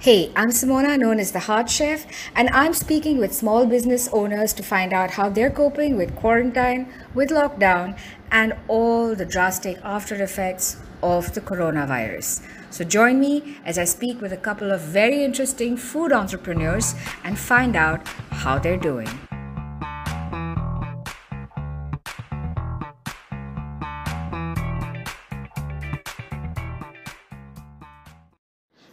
Hey, 0.00 0.32
I'm 0.34 0.48
Simona, 0.48 0.98
known 0.98 1.20
as 1.20 1.32
the 1.32 1.40
Heart 1.40 1.68
Chef, 1.68 2.06
and 2.34 2.48
I'm 2.54 2.72
speaking 2.72 3.18
with 3.18 3.34
small 3.34 3.66
business 3.66 4.08
owners 4.14 4.54
to 4.54 4.62
find 4.62 4.94
out 4.94 5.10
how 5.10 5.28
they're 5.28 5.50
coping 5.50 5.98
with 5.98 6.16
quarantine, 6.16 6.90
with 7.12 7.28
lockdown, 7.28 7.98
and 8.30 8.54
all 8.66 9.14
the 9.14 9.26
drastic 9.26 9.78
after 9.84 10.14
effects 10.14 10.78
of 11.02 11.34
the 11.34 11.42
coronavirus. 11.42 12.40
So 12.70 12.82
join 12.82 13.20
me 13.20 13.58
as 13.66 13.76
I 13.76 13.84
speak 13.84 14.22
with 14.22 14.32
a 14.32 14.38
couple 14.38 14.72
of 14.72 14.80
very 14.80 15.22
interesting 15.22 15.76
food 15.76 16.12
entrepreneurs 16.12 16.94
and 17.22 17.38
find 17.38 17.76
out 17.76 18.08
how 18.30 18.58
they're 18.58 18.78
doing. 18.78 19.10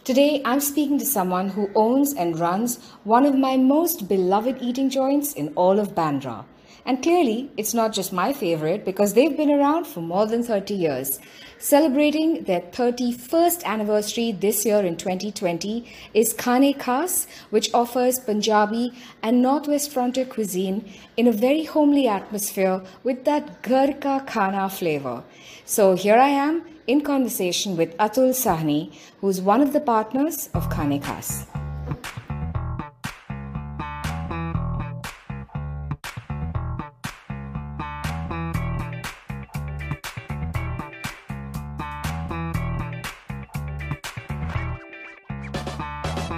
Today, 0.08 0.40
I'm 0.42 0.60
speaking 0.60 0.98
to 1.00 1.04
someone 1.04 1.50
who 1.50 1.68
owns 1.74 2.14
and 2.14 2.38
runs 2.38 2.78
one 3.04 3.26
of 3.26 3.36
my 3.36 3.58
most 3.58 4.08
beloved 4.08 4.56
eating 4.62 4.88
joints 4.88 5.34
in 5.34 5.52
all 5.54 5.78
of 5.78 5.94
Bandra. 5.94 6.46
And 6.86 7.02
clearly, 7.02 7.50
it's 7.58 7.74
not 7.74 7.92
just 7.92 8.10
my 8.10 8.32
favorite 8.32 8.86
because 8.86 9.12
they've 9.12 9.36
been 9.36 9.50
around 9.50 9.86
for 9.86 10.00
more 10.00 10.24
than 10.24 10.42
30 10.42 10.72
years. 10.72 11.20
Celebrating 11.58 12.44
their 12.44 12.62
31st 12.62 13.64
anniversary 13.64 14.32
this 14.32 14.64
year 14.64 14.78
in 14.78 14.96
2020 14.96 15.84
is 16.14 16.32
Khane 16.32 16.74
Khas, 16.78 17.26
which 17.50 17.68
offers 17.74 18.18
Punjabi 18.18 18.94
and 19.22 19.42
Northwest 19.42 19.92
Frontier 19.92 20.24
cuisine 20.24 20.90
in 21.18 21.26
a 21.26 21.32
very 21.32 21.64
homely 21.64 22.08
atmosphere 22.08 22.80
with 23.04 23.26
that 23.26 23.60
ghar 23.60 23.92
ka 23.92 24.20
khana 24.20 24.70
flavor. 24.70 25.22
So 25.66 25.96
here 25.96 26.16
I 26.16 26.30
am 26.30 26.64
in 26.88 27.02
conversation 27.02 27.76
with 27.76 27.96
Atul 27.98 28.30
Sahni, 28.42 28.92
who's 29.20 29.40
one 29.40 29.60
of 29.60 29.72
the 29.72 29.80
partners 29.80 30.48
of 30.54 30.68
Khane 30.70 31.00
Khas. 31.00 31.46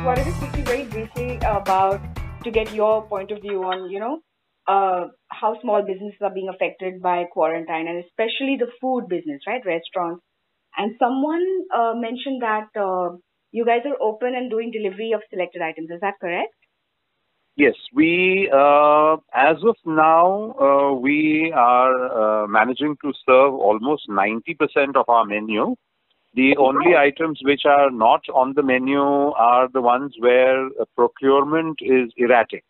wanted 0.02 0.24
to 0.24 0.32
speak 0.32 0.52
to 0.52 0.58
you 0.58 0.64
very 0.64 0.84
briefly 0.86 1.36
about 1.36 2.00
to 2.42 2.50
get 2.50 2.74
your 2.74 3.06
point 3.06 3.30
of 3.30 3.40
view 3.40 3.62
on, 3.62 3.88
you 3.90 4.00
know, 4.00 4.18
uh, 4.66 5.06
how 5.28 5.56
small 5.60 5.82
businesses 5.86 6.18
are 6.20 6.34
being 6.34 6.48
affected 6.48 7.00
by 7.00 7.24
quarantine 7.32 7.86
and 7.86 8.02
especially 8.04 8.56
the 8.58 8.66
food 8.80 9.06
business, 9.08 9.40
right? 9.46 9.64
Restaurants. 9.64 10.24
And 10.76 10.94
someone 10.98 11.44
uh, 11.74 11.94
mentioned 11.94 12.42
that 12.42 12.68
uh, 12.78 13.16
you 13.52 13.64
guys 13.64 13.82
are 13.84 14.00
open 14.00 14.34
and 14.34 14.50
doing 14.50 14.70
delivery 14.70 15.12
of 15.12 15.22
selected 15.30 15.62
items. 15.62 15.90
Is 15.90 16.00
that 16.00 16.14
correct? 16.20 16.54
Yes, 17.56 17.74
we, 17.92 18.50
uh, 18.54 19.16
as 19.34 19.56
of 19.66 19.76
now, 19.84 20.54
uh, 20.58 20.94
we 20.94 21.52
are 21.54 22.44
uh, 22.44 22.46
managing 22.46 22.96
to 23.02 23.12
serve 23.26 23.52
almost 23.52 24.08
90% 24.08 24.96
of 24.96 25.08
our 25.08 25.24
menu. 25.26 25.74
The 26.34 26.56
only 26.56 26.96
items 26.96 27.40
which 27.42 27.62
are 27.66 27.90
not 27.90 28.22
on 28.32 28.54
the 28.54 28.62
menu 28.62 29.02
are 29.02 29.68
the 29.68 29.80
ones 29.82 30.14
where 30.18 30.68
procurement 30.96 31.78
is 31.80 32.12
erratic. 32.16 32.64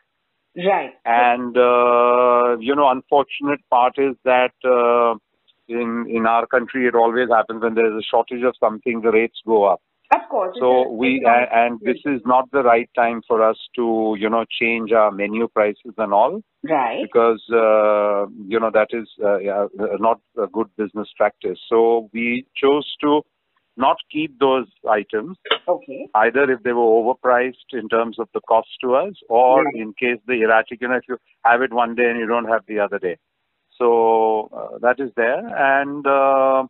Right. 0.56 0.94
And, 1.04 1.56
uh, 1.56 2.58
you 2.58 2.74
know, 2.74 2.90
unfortunate 2.90 3.60
part 3.70 3.94
is 3.98 4.16
that 4.24 4.52
uh, 4.64 5.18
in, 5.70 6.06
in 6.08 6.26
our 6.26 6.46
country, 6.46 6.86
it 6.86 6.94
always 6.94 7.28
happens 7.30 7.62
when 7.62 7.74
there's 7.74 7.94
a 7.94 8.06
shortage 8.10 8.42
of 8.42 8.54
something, 8.60 9.00
the 9.00 9.10
rates 9.10 9.40
go 9.46 9.64
up. 9.64 9.80
Of 10.12 10.28
course. 10.28 10.56
So 10.58 10.90
we, 10.90 11.24
and, 11.24 11.48
and 11.52 11.80
this 11.82 11.98
is 12.04 12.20
not 12.26 12.50
the 12.50 12.64
right 12.64 12.90
time 12.96 13.22
for 13.28 13.48
us 13.48 13.56
to, 13.76 14.16
you 14.18 14.28
know, 14.28 14.44
change 14.60 14.90
our 14.90 15.12
menu 15.12 15.46
prices 15.46 15.94
and 15.98 16.12
all. 16.12 16.42
Right. 16.68 17.02
Because, 17.02 17.40
uh, 17.52 18.26
you 18.44 18.58
know, 18.58 18.70
that 18.72 18.88
is 18.90 19.08
uh, 19.24 19.38
yeah, 19.38 19.66
not 20.00 20.20
a 20.36 20.48
good 20.48 20.66
business 20.76 21.08
practice. 21.16 21.60
So 21.68 22.10
we 22.12 22.44
chose 22.56 22.92
to 23.02 23.22
not 23.76 23.98
keep 24.10 24.36
those 24.40 24.66
items. 24.88 25.38
Okay. 25.68 26.08
Either 26.14 26.50
if 26.50 26.62
they 26.64 26.72
were 26.72 26.82
overpriced 26.82 27.70
in 27.72 27.88
terms 27.88 28.18
of 28.18 28.28
the 28.34 28.40
cost 28.48 28.68
to 28.82 28.96
us, 28.96 29.14
or 29.28 29.62
Right. 29.62 29.74
in 29.76 29.94
case 29.94 30.18
the 30.26 30.42
erratic, 30.42 30.80
you 30.80 30.88
know, 30.88 30.96
if 30.96 31.04
you 31.08 31.18
have 31.44 31.62
it 31.62 31.72
one 31.72 31.94
day 31.94 32.10
and 32.10 32.18
you 32.18 32.26
don't 32.26 32.48
have 32.48 32.62
the 32.66 32.80
other 32.80 32.98
day. 32.98 33.16
So 33.80 34.50
uh, 34.52 34.78
that 34.82 35.00
is 35.00 35.10
there, 35.16 35.40
and 35.56 36.06
uh, 36.06 36.64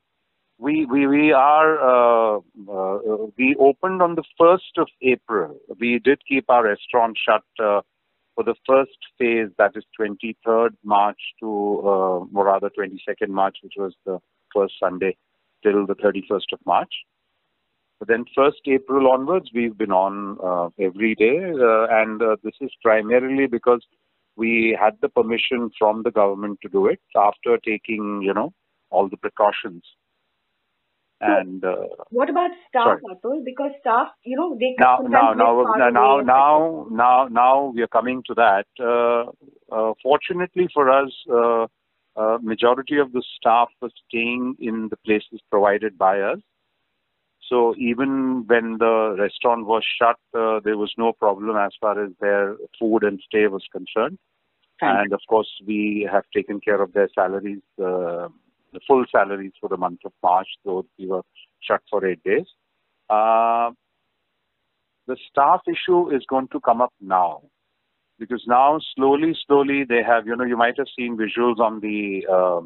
we 0.59 0.87
we 0.87 1.09
we 1.09 1.33
are 1.33 1.73
uh, 1.81 2.39
uh, 2.39 2.99
we 3.37 3.57
opened 3.59 4.01
on 4.01 4.15
the 4.15 4.23
first 4.39 4.79
of 4.79 4.87
April. 5.03 5.59
We 5.81 5.99
did 5.99 6.21
keep 6.29 6.49
our 6.49 6.65
restaurant 6.65 7.19
shut 7.19 7.43
uh, 7.59 7.81
for 8.37 8.45
the 8.45 8.55
first 8.65 8.97
phase, 9.19 9.49
that 9.59 9.73
is 9.75 9.83
23rd 10.01 10.77
March 10.85 11.19
to, 11.41 11.47
uh, 11.47 12.39
or 12.39 12.45
rather 12.45 12.71
22nd 12.71 13.29
March, 13.29 13.57
which 13.65 13.75
was 13.77 13.93
the 14.07 14.21
first 14.55 14.75
Sunday 14.79 15.17
till 15.65 15.87
the 15.87 15.97
31st 15.97 16.53
of 16.53 16.61
March. 16.65 16.93
But 17.99 18.07
then 18.07 18.25
1st 18.39 18.69
April 18.69 19.11
onwards, 19.13 19.51
we've 19.53 19.77
been 19.77 19.91
on 19.91 20.39
every 20.79 21.17
day, 21.17 21.39
and 21.39 22.21
this 22.43 22.55
is 22.61 22.71
primarily 22.83 23.47
because 23.49 23.85
we 24.41 24.77
had 24.83 24.95
the 25.03 25.09
permission 25.09 25.71
from 25.79 26.03
the 26.03 26.11
government 26.11 26.59
to 26.63 26.69
do 26.69 26.87
it 26.87 27.01
after 27.29 27.59
taking, 27.71 28.21
you 28.23 28.35
know, 28.35 28.53
all 28.91 29.09
the 29.09 29.17
precautions. 29.17 29.85
And 31.21 31.63
uh, 31.63 31.77
What 32.09 32.31
about 32.31 32.51
staff. 32.69 32.99
Atul? 33.13 33.45
Because 33.45 33.73
staff, 33.81 34.09
you 34.25 34.37
know, 34.39 34.57
they 34.59 34.75
now, 34.79 35.01
now, 35.07 35.35
now, 35.35 35.65
now, 35.77 36.21
now, 36.21 36.87
now, 36.91 37.29
now, 37.31 37.73
we 37.75 37.83
are 37.83 37.93
coming 37.99 38.23
to 38.29 38.35
that. 38.35 38.69
Uh, 38.81 39.31
uh, 39.75 39.93
fortunately 40.03 40.67
for 40.73 40.91
us, 40.91 41.13
uh, 41.31 41.67
uh, 42.17 42.39
majority 42.41 42.97
of 42.97 43.13
the 43.13 43.23
staff 43.37 43.69
was 43.83 43.93
staying 44.09 44.57
in 44.59 44.89
the 44.89 44.97
places 45.05 45.41
provided 45.51 45.99
by 45.99 46.21
us. 46.21 46.39
So 47.51 47.75
even 47.77 48.45
when 48.47 48.79
the 48.79 49.17
restaurant 49.19 49.67
was 49.67 49.85
shut, 49.99 50.17
uh, 50.35 50.61
there 50.65 50.79
was 50.79 50.93
no 50.97 51.13
problem 51.13 51.57
as 51.57 51.73
far 51.81 52.03
as 52.03 52.13
their 52.21 52.57
food 52.79 53.03
and 53.03 53.21
stay 53.27 53.47
was 53.49 53.65
concerned. 53.71 54.19
And 54.81 55.13
of 55.13 55.21
course, 55.29 55.49
we 55.67 56.09
have 56.11 56.25
taken 56.35 56.61
care 56.61 56.81
of 56.81 56.93
their 56.93 57.09
salaries, 57.15 57.61
uh, 57.79 58.29
the 58.73 58.81
full 58.87 59.05
salaries 59.11 59.53
for 59.61 59.69
the 59.69 59.77
month 59.77 60.01
of 60.05 60.13
March, 60.23 60.49
though 60.65 60.87
we 60.99 61.07
were 61.07 61.23
shut 61.61 61.83
for 61.91 62.07
eight 62.07 62.23
days. 62.25 62.47
Uh, 63.09 63.71
the 65.07 65.17
staff 65.29 65.61
issue 65.67 66.15
is 66.15 66.23
going 66.29 66.49
to 66.49 66.61
come 66.61 66.81
up 66.81 66.93
now 67.01 67.43
because 68.19 68.45
now 68.47 68.79
slowly, 68.95 69.37
slowly 69.47 69.85
they 69.85 70.03
have, 70.07 70.27
you 70.27 70.37
know, 70.37 70.45
you 70.45 70.57
might 70.57 70.79
have 70.79 70.87
seen 70.97 71.17
visuals 71.17 71.59
on 71.59 71.81
the 71.81 72.25
uh, 72.31 72.61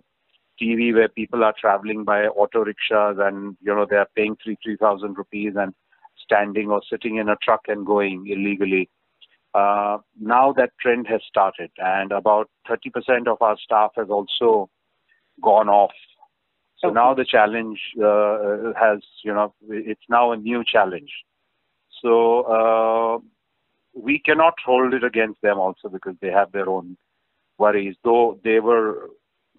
TV 0.61 0.93
where 0.93 1.09
people 1.09 1.43
are 1.43 1.55
traveling 1.59 2.05
by 2.05 2.25
auto 2.27 2.61
rickshaws 2.61 3.17
and, 3.19 3.57
you 3.61 3.75
know, 3.75 3.87
they 3.89 3.97
are 3.97 4.09
paying 4.15 4.37
three, 4.43 4.59
3,000 4.63 5.17
rupees 5.17 5.55
and 5.57 5.73
standing 6.23 6.71
or 6.71 6.83
sitting 6.91 7.17
in 7.17 7.29
a 7.29 7.37
truck 7.43 7.63
and 7.69 7.87
going 7.87 8.27
illegally. 8.27 8.91
Uh, 9.55 9.99
now 10.21 10.53
that 10.53 10.71
trend 10.81 11.07
has 11.07 11.21
started 11.29 11.71
and 11.79 12.11
about 12.11 12.51
30% 12.69 13.29
of 13.29 13.41
our 13.41 13.57
staff 13.57 13.93
has 13.97 14.09
also 14.11 14.69
gone 15.41 15.69
off. 15.69 15.93
So 16.79 16.89
Okay. 16.89 16.95
now 16.95 17.15
the 17.15 17.25
challenge 17.25 17.81
uh, 17.99 18.73
has, 18.79 19.01
you 19.23 19.33
know, 19.33 19.55
it's 19.69 20.09
now 20.09 20.33
a 20.33 20.37
new 20.37 20.65
challenge. 20.65 21.13
So 22.03 22.43
uh, 22.57 23.19
we 23.95 24.19
cannot 24.19 24.55
hold 24.67 24.93
it 24.93 25.05
against 25.05 25.41
them 25.41 25.59
also 25.59 25.89
because 25.89 26.17
they 26.21 26.31
have 26.31 26.51
their 26.51 26.69
own 26.69 26.97
worries, 27.57 27.95
though 28.03 28.41
they 28.43 28.59
were 28.59 29.11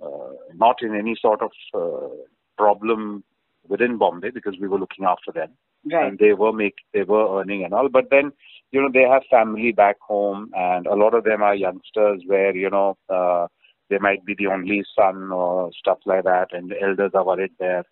uh, 0.03 0.33
not 0.53 0.81
in 0.81 0.93
any 0.93 1.15
sort 1.19 1.41
of 1.41 1.51
uh, 1.73 2.15
problem 2.57 3.23
within 3.67 3.97
Bombay 3.97 4.31
because 4.31 4.55
we 4.59 4.67
were 4.67 4.77
looking 4.77 5.05
after 5.05 5.31
them 5.31 5.51
Right. 5.91 6.07
and 6.07 6.19
they 6.19 6.33
were 6.33 6.51
make 6.51 6.75
they 6.93 7.03
were 7.03 7.39
earning 7.39 7.63
and 7.63 7.73
all. 7.73 7.89
But 7.89 8.09
then, 8.09 8.31
you 8.71 8.81
know, 8.81 8.89
they 8.91 9.03
have 9.03 9.21
family 9.29 9.71
back 9.71 9.97
home, 9.99 10.49
and 10.55 10.87
a 10.87 10.95
lot 10.95 11.13
of 11.13 11.23
them 11.23 11.43
are 11.43 11.55
youngsters 11.55 12.23
where 12.25 12.55
you 12.55 12.69
know 12.69 12.97
uh, 13.09 13.47
they 13.89 13.99
might 13.99 14.25
be 14.25 14.35
the 14.37 14.47
only 14.47 14.83
son 14.97 15.31
or 15.31 15.71
stuff 15.77 15.99
like 16.05 16.23
that, 16.23 16.47
and 16.51 16.71
the 16.71 16.81
elders 16.81 17.11
are 17.13 17.25
worried 17.25 17.51
there. 17.59 17.83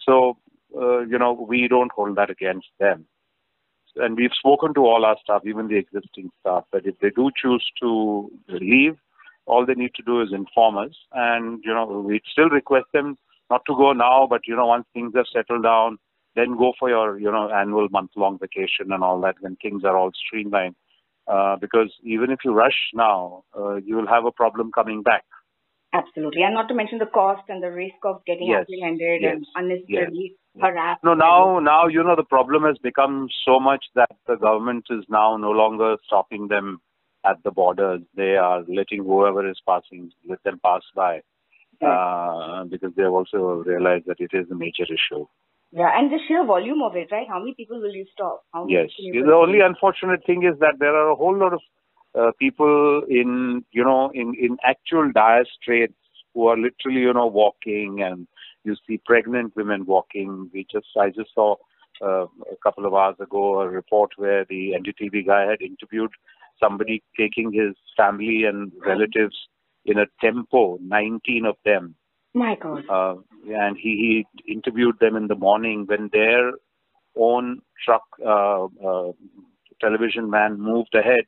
So, 0.00 0.38
uh, 0.76 1.00
you 1.00 1.18
know, 1.18 1.32
we 1.32 1.68
don't 1.68 1.92
hold 1.92 2.16
that 2.16 2.30
against 2.30 2.68
them. 2.78 3.06
And 3.96 4.16
we've 4.16 4.32
spoken 4.32 4.72
to 4.74 4.80
all 4.80 5.04
our 5.04 5.16
staff, 5.22 5.42
even 5.44 5.68
the 5.68 5.76
existing 5.76 6.30
staff, 6.40 6.64
that 6.72 6.86
if 6.86 6.98
they 7.00 7.10
do 7.10 7.30
choose 7.36 7.64
to 7.82 8.30
leave, 8.48 8.96
all 9.46 9.66
they 9.66 9.74
need 9.74 9.94
to 9.96 10.02
do 10.02 10.20
is 10.20 10.32
inform 10.32 10.78
us. 10.78 10.92
And, 11.12 11.60
you 11.64 11.74
know, 11.74 11.86
we 11.86 12.20
still 12.30 12.48
request 12.48 12.86
them 12.92 13.16
not 13.50 13.62
to 13.66 13.76
go 13.76 13.92
now, 13.92 14.26
but, 14.30 14.42
you 14.46 14.54
know, 14.54 14.66
once 14.66 14.86
things 14.94 15.12
have 15.16 15.26
settled 15.32 15.64
down, 15.64 15.98
then 16.36 16.56
go 16.56 16.72
for 16.78 16.88
your, 16.88 17.18
you 17.18 17.30
know, 17.30 17.50
annual 17.50 17.88
month-long 17.90 18.38
vacation 18.38 18.92
and 18.92 19.02
all 19.02 19.20
that 19.20 19.36
when 19.40 19.56
things 19.56 19.84
are 19.84 19.96
all 19.96 20.10
streamlined. 20.26 20.76
Uh, 21.26 21.56
because 21.56 21.92
even 22.02 22.30
if 22.30 22.40
you 22.44 22.52
rush 22.52 22.90
now, 22.94 23.44
uh, 23.56 23.76
you 23.76 23.96
will 23.96 24.06
have 24.06 24.24
a 24.24 24.32
problem 24.32 24.70
coming 24.72 25.02
back. 25.02 25.24
Absolutely, 25.92 26.42
and 26.42 26.54
not 26.54 26.68
to 26.68 26.74
mention 26.74 26.98
the 26.98 27.06
cost 27.06 27.42
and 27.48 27.62
the 27.62 27.70
risk 27.70 27.96
of 28.04 28.24
getting 28.24 28.48
Yes, 28.48 28.62
apprehended 28.62 29.22
yes, 29.22 29.36
and 29.36 29.46
unnecessarily 29.56 30.36
harassed. 30.60 31.02
No, 31.02 31.14
now, 31.14 31.58
now 31.58 31.88
you 31.88 32.02
know 32.04 32.14
the 32.14 32.22
problem 32.22 32.62
has 32.62 32.78
become 32.78 33.28
so 33.44 33.58
much 33.58 33.84
that 33.96 34.16
the 34.28 34.36
government 34.36 34.86
is 34.90 35.04
now 35.08 35.36
no 35.36 35.50
longer 35.50 35.96
stopping 36.06 36.46
them 36.46 36.80
at 37.24 37.42
the 37.42 37.50
borders. 37.50 38.02
They 38.14 38.36
are 38.36 38.62
letting 38.68 39.04
whoever 39.04 39.48
is 39.48 39.60
passing 39.66 40.12
let 40.28 40.42
them 40.44 40.60
pass 40.64 40.82
by 40.94 41.22
uh, 41.84 42.64
because 42.64 42.92
they 42.96 43.02
have 43.02 43.12
also 43.12 43.62
realized 43.66 44.06
that 44.06 44.20
it 44.20 44.30
is 44.32 44.50
a 44.50 44.54
major 44.54 44.84
issue. 44.84 45.26
Yeah, 45.72 45.90
and 45.96 46.10
the 46.10 46.18
sheer 46.26 46.44
volume 46.44 46.82
of 46.82 46.96
it, 46.96 47.08
right? 47.12 47.26
How 47.28 47.38
many 47.38 47.54
people 47.54 47.80
will 47.80 47.94
you 47.94 48.06
stop? 48.12 48.42
How 48.52 48.64
many 48.64 48.74
Yes. 48.74 48.90
you 48.98 49.24
The 49.24 49.32
only 49.32 49.60
unfortunate 49.60 50.24
thing 50.26 50.42
is 50.42 50.58
that 50.58 50.78
there 50.80 50.94
are 50.96 51.10
a 51.10 51.14
whole 51.14 51.36
lot 51.36 51.52
of 51.52 51.60
uh, 52.18 52.32
people 52.38 53.02
in, 53.08 53.64
you 53.70 53.84
know, 53.84 54.10
in, 54.12 54.34
in 54.34 54.56
actual 54.64 55.12
dire 55.12 55.44
straits 55.44 55.94
who 56.34 56.48
are 56.48 56.56
literally, 56.56 57.00
you 57.00 57.12
know, 57.12 57.26
walking 57.26 58.02
and 58.02 58.26
you 58.64 58.74
see 58.86 59.00
pregnant 59.06 59.54
women 59.54 59.86
walking. 59.86 60.50
We 60.52 60.66
just, 60.70 60.88
I 60.98 61.10
just 61.10 61.32
saw 61.34 61.54
uh, 62.02 62.24
a 62.24 62.56
couple 62.62 62.84
of 62.84 62.94
hours 62.94 63.16
ago 63.20 63.60
a 63.60 63.68
report 63.68 64.10
where 64.16 64.44
the 64.44 64.72
NDTV 64.72 65.26
guy 65.26 65.48
had 65.48 65.62
interviewed 65.62 66.10
somebody 66.58 67.02
taking 67.16 67.52
his 67.52 67.76
family 67.96 68.44
and 68.44 68.72
relatives 68.84 69.36
in 69.84 69.98
a 69.98 70.06
tempo, 70.20 70.78
19 70.82 71.46
of 71.46 71.56
them, 71.64 71.94
My 72.34 72.54
God. 72.54 72.84
uh, 72.88 73.14
and 73.48 73.76
he, 73.76 74.24
he 74.46 74.52
interviewed 74.52 74.98
them 75.00 75.16
in 75.16 75.26
the 75.26 75.34
morning 75.34 75.84
when 75.86 76.10
their 76.12 76.52
own 77.16 77.60
truck 77.84 78.02
uh, 78.24 78.64
uh, 78.64 79.12
television 79.80 80.30
man 80.30 80.60
moved 80.60 80.94
ahead. 80.94 81.24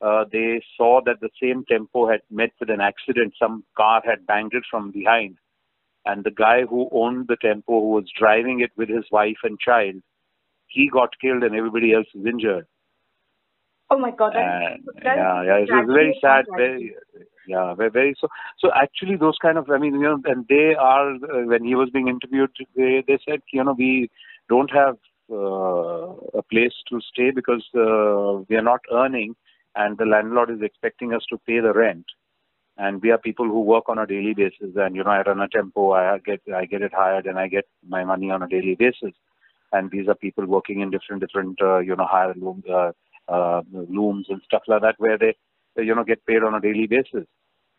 Uh, 0.00 0.24
they 0.30 0.62
saw 0.76 1.00
that 1.04 1.20
the 1.20 1.30
same 1.42 1.64
tempo 1.64 2.08
had 2.08 2.20
met 2.30 2.50
with 2.60 2.70
an 2.70 2.80
accident. 2.80 3.34
Some 3.38 3.64
car 3.76 4.02
had 4.04 4.26
banged 4.26 4.54
it 4.54 4.64
from 4.70 4.90
behind, 4.90 5.38
and 6.04 6.22
the 6.22 6.30
guy 6.30 6.62
who 6.62 6.88
owned 6.92 7.26
the 7.28 7.36
tempo, 7.36 7.80
who 7.80 7.90
was 7.90 8.04
driving 8.16 8.60
it 8.60 8.70
with 8.76 8.88
his 8.88 9.04
wife 9.10 9.38
and 9.42 9.58
child, 9.58 9.96
he 10.66 10.88
got 10.88 11.18
killed, 11.20 11.42
and 11.42 11.54
everybody 11.54 11.94
else 11.94 12.06
was 12.14 12.26
injured. 12.26 12.66
Oh 13.90 13.98
my 13.98 14.10
God. 14.10 14.34
That, 14.34 14.72
And, 14.72 14.84
that 15.02 15.16
yeah, 15.16 15.42
yeah, 15.42 15.56
it 15.58 15.70
was 15.70 15.86
very 15.86 16.18
sad. 16.20 16.44
Very, 16.54 16.94
yeah, 17.46 17.74
very, 17.74 17.90
very 17.90 18.14
so. 18.20 18.28
So 18.58 18.70
actually, 18.74 19.16
those 19.16 19.36
kind 19.40 19.58
of, 19.58 19.68
I 19.70 19.78
mean, 19.78 19.94
you 19.94 20.02
know, 20.02 20.20
and 20.24 20.46
they 20.48 20.74
are 20.74 21.14
uh, 21.14 21.46
when 21.46 21.64
he 21.64 21.74
was 21.74 21.90
being 21.90 22.08
interviewed, 22.08 22.50
they 22.76 23.04
they 23.06 23.18
said, 23.28 23.40
you 23.52 23.62
know, 23.64 23.74
we 23.76 24.10
don't 24.48 24.70
have 24.70 24.96
uh, 25.30 26.38
a 26.38 26.42
place 26.50 26.72
to 26.88 27.00
stay 27.12 27.30
because 27.30 27.64
uh, 27.74 28.44
we 28.48 28.56
are 28.56 28.62
not 28.62 28.80
earning, 28.92 29.34
and 29.74 29.98
the 29.98 30.06
landlord 30.06 30.50
is 30.50 30.62
expecting 30.62 31.12
us 31.12 31.22
to 31.30 31.38
pay 31.46 31.60
the 31.60 31.72
rent. 31.72 32.06
And 32.76 33.00
we 33.02 33.10
are 33.10 33.18
people 33.18 33.46
who 33.46 33.60
work 33.60 33.88
on 33.88 33.98
a 33.98 34.06
daily 34.06 34.34
basis, 34.34 34.74
and 34.76 34.96
you 34.96 35.04
know, 35.04 35.10
I 35.10 35.22
run 35.22 35.40
a 35.40 35.48
tempo, 35.48 35.92
I 35.92 36.18
get 36.18 36.40
I 36.54 36.64
get 36.64 36.82
it 36.82 36.92
hired, 36.94 37.26
and 37.26 37.38
I 37.38 37.48
get 37.48 37.66
my 37.86 38.04
money 38.04 38.30
on 38.30 38.42
a 38.42 38.48
daily 38.48 38.74
basis. 38.74 39.12
And 39.72 39.90
these 39.90 40.08
are 40.08 40.14
people 40.14 40.46
working 40.46 40.80
in 40.80 40.90
different 40.90 41.20
different 41.20 41.60
uh, 41.60 41.78
you 41.78 41.94
know 41.94 42.06
higher 42.06 42.34
loom, 42.36 42.62
uh, 42.70 42.92
uh, 43.28 43.62
looms 43.72 44.26
and 44.28 44.40
stuff 44.44 44.62
like 44.66 44.82
that, 44.82 44.96
where 44.98 45.18
they 45.18 45.34
you 45.76 45.94
know 45.94 46.04
get 46.04 46.24
paid 46.26 46.42
on 46.42 46.54
a 46.54 46.60
daily 46.60 46.86
basis. 46.86 47.26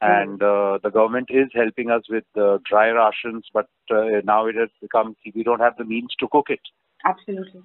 And 0.01 0.43
uh, 0.43 0.77
the 0.83 0.91
government 0.91 1.29
is 1.31 1.47
helping 1.53 1.89
us 1.89 2.03
with 2.09 2.25
uh, 2.37 2.59
dry 2.69 2.89
rations, 2.89 3.47
but 3.53 3.67
uh, 3.89 4.21
now 4.23 4.45
it 4.45 4.55
has 4.55 4.69
become 4.81 5.15
we 5.33 5.41
don't 5.41 5.61
have 5.61 5.77
the 5.77 5.85
means 5.85 6.13
to 6.19 6.27
cook 6.31 6.47
it. 6.49 6.59
Absolutely. 7.05 7.61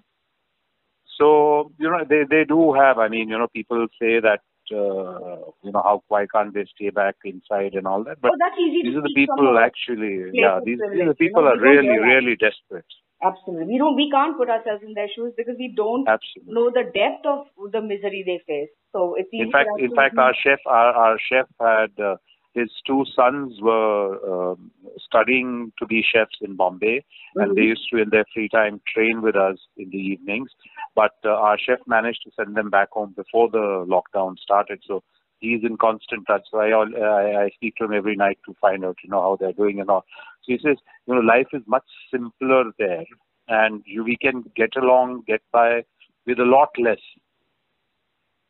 So 1.18 1.72
you 1.78 1.90
know 1.90 2.04
they 2.08 2.22
they 2.28 2.44
do 2.44 2.72
have. 2.72 2.98
I 2.98 3.08
mean 3.08 3.28
you 3.28 3.36
know 3.36 3.48
people 3.48 3.86
say 4.00 4.20
that 4.20 4.40
uh, 4.72 5.50
you 5.62 5.72
know 5.72 5.82
how 5.82 6.02
why 6.08 6.26
can't 6.32 6.54
they 6.54 6.66
stay 6.74 6.90
back 6.90 7.16
inside 7.24 7.74
and 7.74 7.86
all 7.86 8.04
that, 8.04 8.20
but 8.20 8.30
oh, 8.32 8.36
that's 8.38 8.58
easy 8.58 8.88
these 8.88 8.96
are 8.96 9.02
the 9.02 9.12
people 9.14 9.58
actually. 9.58 10.30
Yeah, 10.32 10.60
these, 10.64 10.78
these 10.92 11.02
are 11.02 11.08
the 11.08 11.14
people 11.14 11.46
are 11.46 11.58
really 11.58 11.98
really 11.98 12.36
desperate. 12.36 12.86
Absolutely. 13.22 13.66
We 13.66 13.78
don't. 13.78 13.96
We 13.96 14.10
can't 14.10 14.36
put 14.36 14.48
ourselves 14.48 14.82
in 14.82 14.94
their 14.94 15.08
shoes 15.14 15.32
because 15.36 15.56
we 15.58 15.72
don't 15.76 16.08
Absolutely. 16.08 16.54
know 16.54 16.70
the 16.70 16.84
depth 16.84 17.26
of 17.26 17.70
the 17.70 17.82
misery 17.82 18.24
they 18.24 18.40
face. 18.46 18.70
So 18.92 19.14
it's 19.16 19.28
easy 19.32 19.44
In 19.44 19.52
fact, 19.52 19.68
in 19.78 19.94
fact, 19.94 20.18
our 20.18 20.34
chef, 20.34 20.58
our, 20.66 20.92
our 20.92 21.18
chef 21.28 21.46
had 21.60 22.02
uh, 22.02 22.16
his 22.54 22.70
two 22.86 23.04
sons 23.14 23.60
were 23.60 24.54
um 24.54 24.70
studying 24.98 25.72
to 25.78 25.86
be 25.86 26.02
chefs 26.02 26.38
in 26.40 26.56
Bombay, 26.56 27.04
and 27.36 27.56
they 27.56 27.62
used 27.62 27.86
to, 27.92 28.00
in 28.00 28.08
their 28.10 28.24
free 28.32 28.48
time, 28.48 28.80
train 28.92 29.20
with 29.20 29.36
us 29.36 29.58
in 29.76 29.90
the 29.90 29.98
evenings. 29.98 30.50
But 30.96 31.12
uh, 31.24 31.30
our 31.30 31.58
chef 31.58 31.80
managed 31.86 32.22
to 32.24 32.30
send 32.34 32.56
them 32.56 32.70
back 32.70 32.90
home 32.90 33.12
before 33.14 33.50
the 33.50 33.84
lockdown 33.86 34.38
started, 34.38 34.80
so 34.86 35.02
he's 35.40 35.62
in 35.62 35.76
constant 35.76 36.26
touch. 36.26 36.42
So 36.50 36.58
I, 36.58 36.70
I, 36.70 37.44
I 37.44 37.50
speak 37.54 37.76
to 37.76 37.84
him 37.84 37.92
every 37.92 38.16
night 38.16 38.38
to 38.46 38.54
find 38.60 38.84
out, 38.84 38.96
you 39.02 39.10
know, 39.10 39.20
how 39.20 39.36
they're 39.38 39.52
doing 39.52 39.80
and 39.80 39.90
all. 39.90 40.04
So 40.42 40.52
he 40.54 40.58
says, 40.62 40.76
you 41.06 41.14
know, 41.14 41.20
life 41.20 41.48
is 41.52 41.62
much 41.66 41.84
simpler 42.12 42.64
there, 42.78 43.04
and 43.48 43.82
you, 43.86 44.04
we 44.04 44.16
can 44.16 44.44
get 44.56 44.76
along, 44.76 45.22
get 45.26 45.42
by 45.52 45.82
with 46.26 46.38
a 46.40 46.44
lot 46.44 46.70
less. 46.78 47.00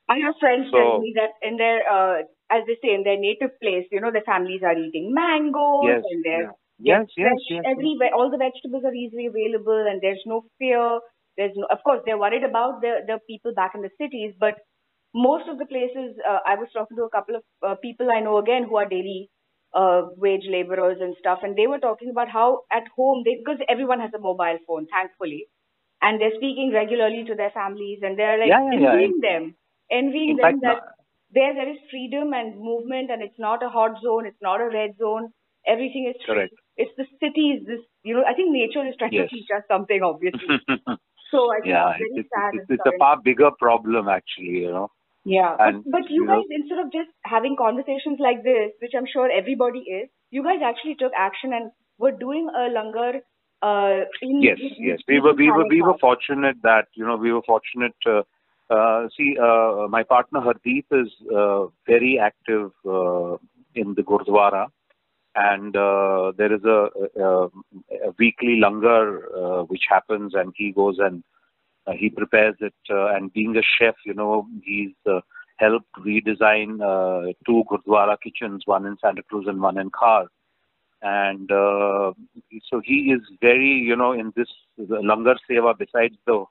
I 0.09 0.19
have 0.19 0.35
friends 0.41 0.71
So- 0.71 0.77
telling 0.79 1.03
me 1.03 1.13
that 1.17 1.33
in 1.43 1.57
their, 1.57 1.79
uh, 1.89 2.23
as 2.51 2.65
they 2.67 2.77
say, 2.83 2.95
in 2.95 3.05
their 3.05 3.17
native 3.19 3.59
place, 3.61 3.87
you 3.93 4.01
know, 4.01 4.11
their 4.11 4.23
families 4.27 4.63
are 4.63 4.77
eating 4.77 5.13
mangoes 5.15 5.85
Yes, 5.87 6.03
and 6.11 6.25
they're 6.25 6.43
yeah. 6.43 6.53
Yes, 6.83 7.07
yes, 7.17 7.35
yes. 7.51 7.63
everywhere. 7.67 8.11
All 8.15 8.31
the 8.31 8.39
vegetables 8.39 8.85
are 8.85 8.95
easily 8.95 9.27
available, 9.27 9.87
and 9.87 10.01
there's 10.01 10.23
no 10.25 10.47
fear. 10.59 11.01
There's 11.37 11.55
no, 11.55 11.67
of 11.71 11.83
course, 11.85 12.01
they're 12.07 12.19
worried 12.19 12.43
about 12.43 12.81
the 12.81 12.93
the 13.07 13.19
people 13.29 13.53
back 13.55 13.75
in 13.75 13.83
the 13.83 13.91
cities, 13.99 14.35
but 14.41 14.59
most 15.15 15.47
of 15.49 15.59
the 15.59 15.67
places, 15.67 16.17
uh, 16.27 16.39
I 16.47 16.55
was 16.57 16.69
talking 16.73 16.97
to 16.97 17.05
a 17.05 17.11
couple 17.11 17.37
of 17.37 17.45
uh, 17.63 17.75
people 17.77 18.11
I 18.11 18.21
know 18.21 18.39
again 18.39 18.65
who 18.65 18.77
are 18.77 18.87
daily 18.89 19.31
uh, 19.75 20.02
wage 20.17 20.44
laborers 20.49 20.99
and 21.00 21.17
stuff, 21.19 21.40
and 21.43 21.56
they 21.56 21.67
were 21.67 21.78
talking 21.78 22.11
about 22.11 22.28
how 22.28 22.62
at 22.72 22.84
home 22.96 23.22
they 23.25 23.37
because 23.37 23.61
everyone 23.69 24.00
has 24.00 24.12
a 24.14 24.19
mobile 24.19 24.58
phone, 24.67 24.87
thankfully, 24.93 25.46
and 26.02 26.20
they're 26.20 26.37
speaking 26.37 26.72
regularly 26.72 27.25
to 27.25 27.34
their 27.34 27.50
families, 27.50 28.00
and 28.02 28.19
they're 28.19 28.38
like 28.38 28.55
Yeah, 28.55 28.78
yeah, 28.78 28.96
yeah. 28.99 29.11
envying 29.11 29.20
them, 29.22 29.55
envying 29.90 30.34
In 30.34 30.37
them 30.37 30.61
fact, 30.61 30.62
that 30.62 30.78
there 31.31 31.55
there 31.55 31.70
is 31.70 31.78
freedom 31.90 32.32
and 32.34 32.58
movement, 32.58 33.11
and 33.11 33.22
it's 33.22 33.38
not 33.38 33.62
a 33.62 33.69
hot 33.69 34.00
zone, 34.02 34.26
it's 34.26 34.43
not 34.43 34.61
a 34.61 34.69
red 34.69 34.96
zone. 34.99 35.32
Everything 35.67 36.06
is 36.14 36.17
free. 36.31 36.49
Correct. 36.49 36.55
It's 36.76 36.94
the 36.96 37.06
cities. 37.20 37.62
This, 37.67 37.81
you 38.02 38.14
know, 38.14 38.25
I 38.26 38.34
think 38.34 38.52
nature 38.52 38.87
is 38.87 38.96
trying 38.99 39.14
Yes. 39.14 39.22
to 39.22 39.26
teach 39.28 39.49
us 39.56 39.62
something, 39.69 40.02
obviously. 40.02 40.56
So 41.31 41.50
I 41.52 41.61
think 41.62 41.76
yeah, 41.76 41.94
it's 41.99 42.12
it's, 42.14 42.28
it's, 42.52 42.64
it's 42.69 42.87
a 42.87 42.93
far 42.99 43.20
bigger 43.22 43.50
problem 43.58 44.08
actually, 44.08 44.61
you 44.61 44.70
know. 44.70 44.90
Yeah, 45.25 45.55
And, 45.58 45.84
but, 45.84 46.02
but 46.02 46.11
you 46.11 46.22
you 46.22 46.26
know- 46.26 46.37
guys, 46.37 46.46
instead 46.50 46.78
of 46.78 46.93
just 46.93 47.11
having 47.25 47.56
conversations 47.56 48.19
like 48.19 48.43
this, 48.43 48.72
which 48.81 48.93
I'm 48.96 49.06
sure 49.12 49.31
everybody 49.31 49.81
is, 49.81 50.08
you 50.31 50.43
guys 50.43 50.60
actually 50.65 50.94
took 50.98 51.12
action 51.17 51.53
and 51.53 51.70
were 51.98 52.12
doing 52.12 52.48
a 52.55 52.70
langar. 52.70 53.20
Uh, 53.62 54.06
in 54.22 54.41
Yes, 54.41 54.58
in- 54.58 54.86
yes. 54.86 55.00
We 55.06 55.20
were 55.20 55.34
we 55.34 55.50
were 55.50 55.67
we 55.69 55.82
were 55.82 55.98
fortunate 55.98 56.56
that 56.62 56.86
you 56.94 57.05
know 57.06 57.17
we 57.17 57.31
were 57.31 57.43
fortunate. 57.46 57.94
Uh, 58.06 58.22
uh, 58.72 59.08
see, 59.15 59.36
uh, 59.39 59.86
my 59.89 60.03
partner 60.03 60.41
Hardeep 60.41 60.86
is 60.93 61.08
uh, 61.36 61.67
very 61.86 62.19
active 62.19 62.70
uh, 62.86 63.36
in 63.74 63.93
the 63.96 64.03
Gurdwara, 64.03 64.69
and 65.34 65.77
uh, 65.77 66.32
there 66.39 66.55
is 66.55 66.65
a, 66.65 66.89
a, 67.20 67.46
a 68.08 68.15
weekly 68.19 68.58
langar 68.60 69.27
uh, 69.36 69.65
which 69.65 69.82
happens, 69.91 70.32
and 70.34 70.55
he 70.56 70.72
goes 70.72 70.96
and 70.98 71.22
uh, 71.87 71.93
he 71.93 72.10
prepares 72.10 72.56
it. 72.60 72.75
Uh, 72.89 73.15
and 73.15 73.32
being 73.32 73.56
a 73.56 73.63
chef, 73.79 73.94
you 74.05 74.15
know, 74.15 74.46
he's 74.63 74.93
uh, 75.08 75.20
helped 75.56 75.93
redesign 75.99 76.81
uh, 76.81 77.32
two 77.46 77.65
Gurdwara 77.70 78.17
kitchens, 78.22 78.63
one 78.67 78.87
in 78.87 78.96
Santa 79.01 79.22
Cruz 79.22 79.46
and 79.49 79.60
one 79.60 79.79
in 79.79 79.91
Khar. 79.91 80.27
And 81.03 81.51
uh, 81.51 82.13
so 82.69 82.81
he 82.84 83.15
is 83.15 83.22
very, 83.41 83.70
you 83.70 83.96
know, 83.96 84.13
in 84.13 84.32
this 84.37 84.49
Langar 84.79 85.37
Seva, 85.49 85.77
besides 85.79 86.15
the 86.27 86.44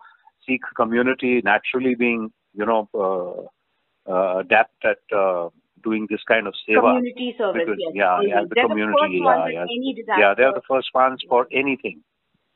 Sikh 0.46 0.62
community 0.76 1.42
naturally 1.44 1.96
being, 1.96 2.32
you 2.54 2.66
know, 2.66 2.90
uh, 2.94 4.12
uh, 4.12 4.40
adept 4.40 4.84
at 4.84 4.98
uh, 5.16 5.50
doing 5.84 6.08
this 6.10 6.22
kind 6.28 6.48
of 6.48 6.54
seva. 6.68 6.98
community 6.98 7.36
service. 7.38 7.62
Because, 7.64 7.78
yes. 7.80 7.92
yeah, 7.94 8.20
yeah, 8.22 8.42
the 8.42 8.56
They're 8.56 8.68
community, 8.68 9.20
the 9.20 9.52
yeah, 9.54 9.66
yeah. 9.66 10.18
Yeah, 10.18 10.34
they 10.36 10.44
are 10.44 10.54
the 10.54 10.64
first 10.68 10.90
ones 10.94 11.22
for 11.30 11.48
anything, 11.52 12.02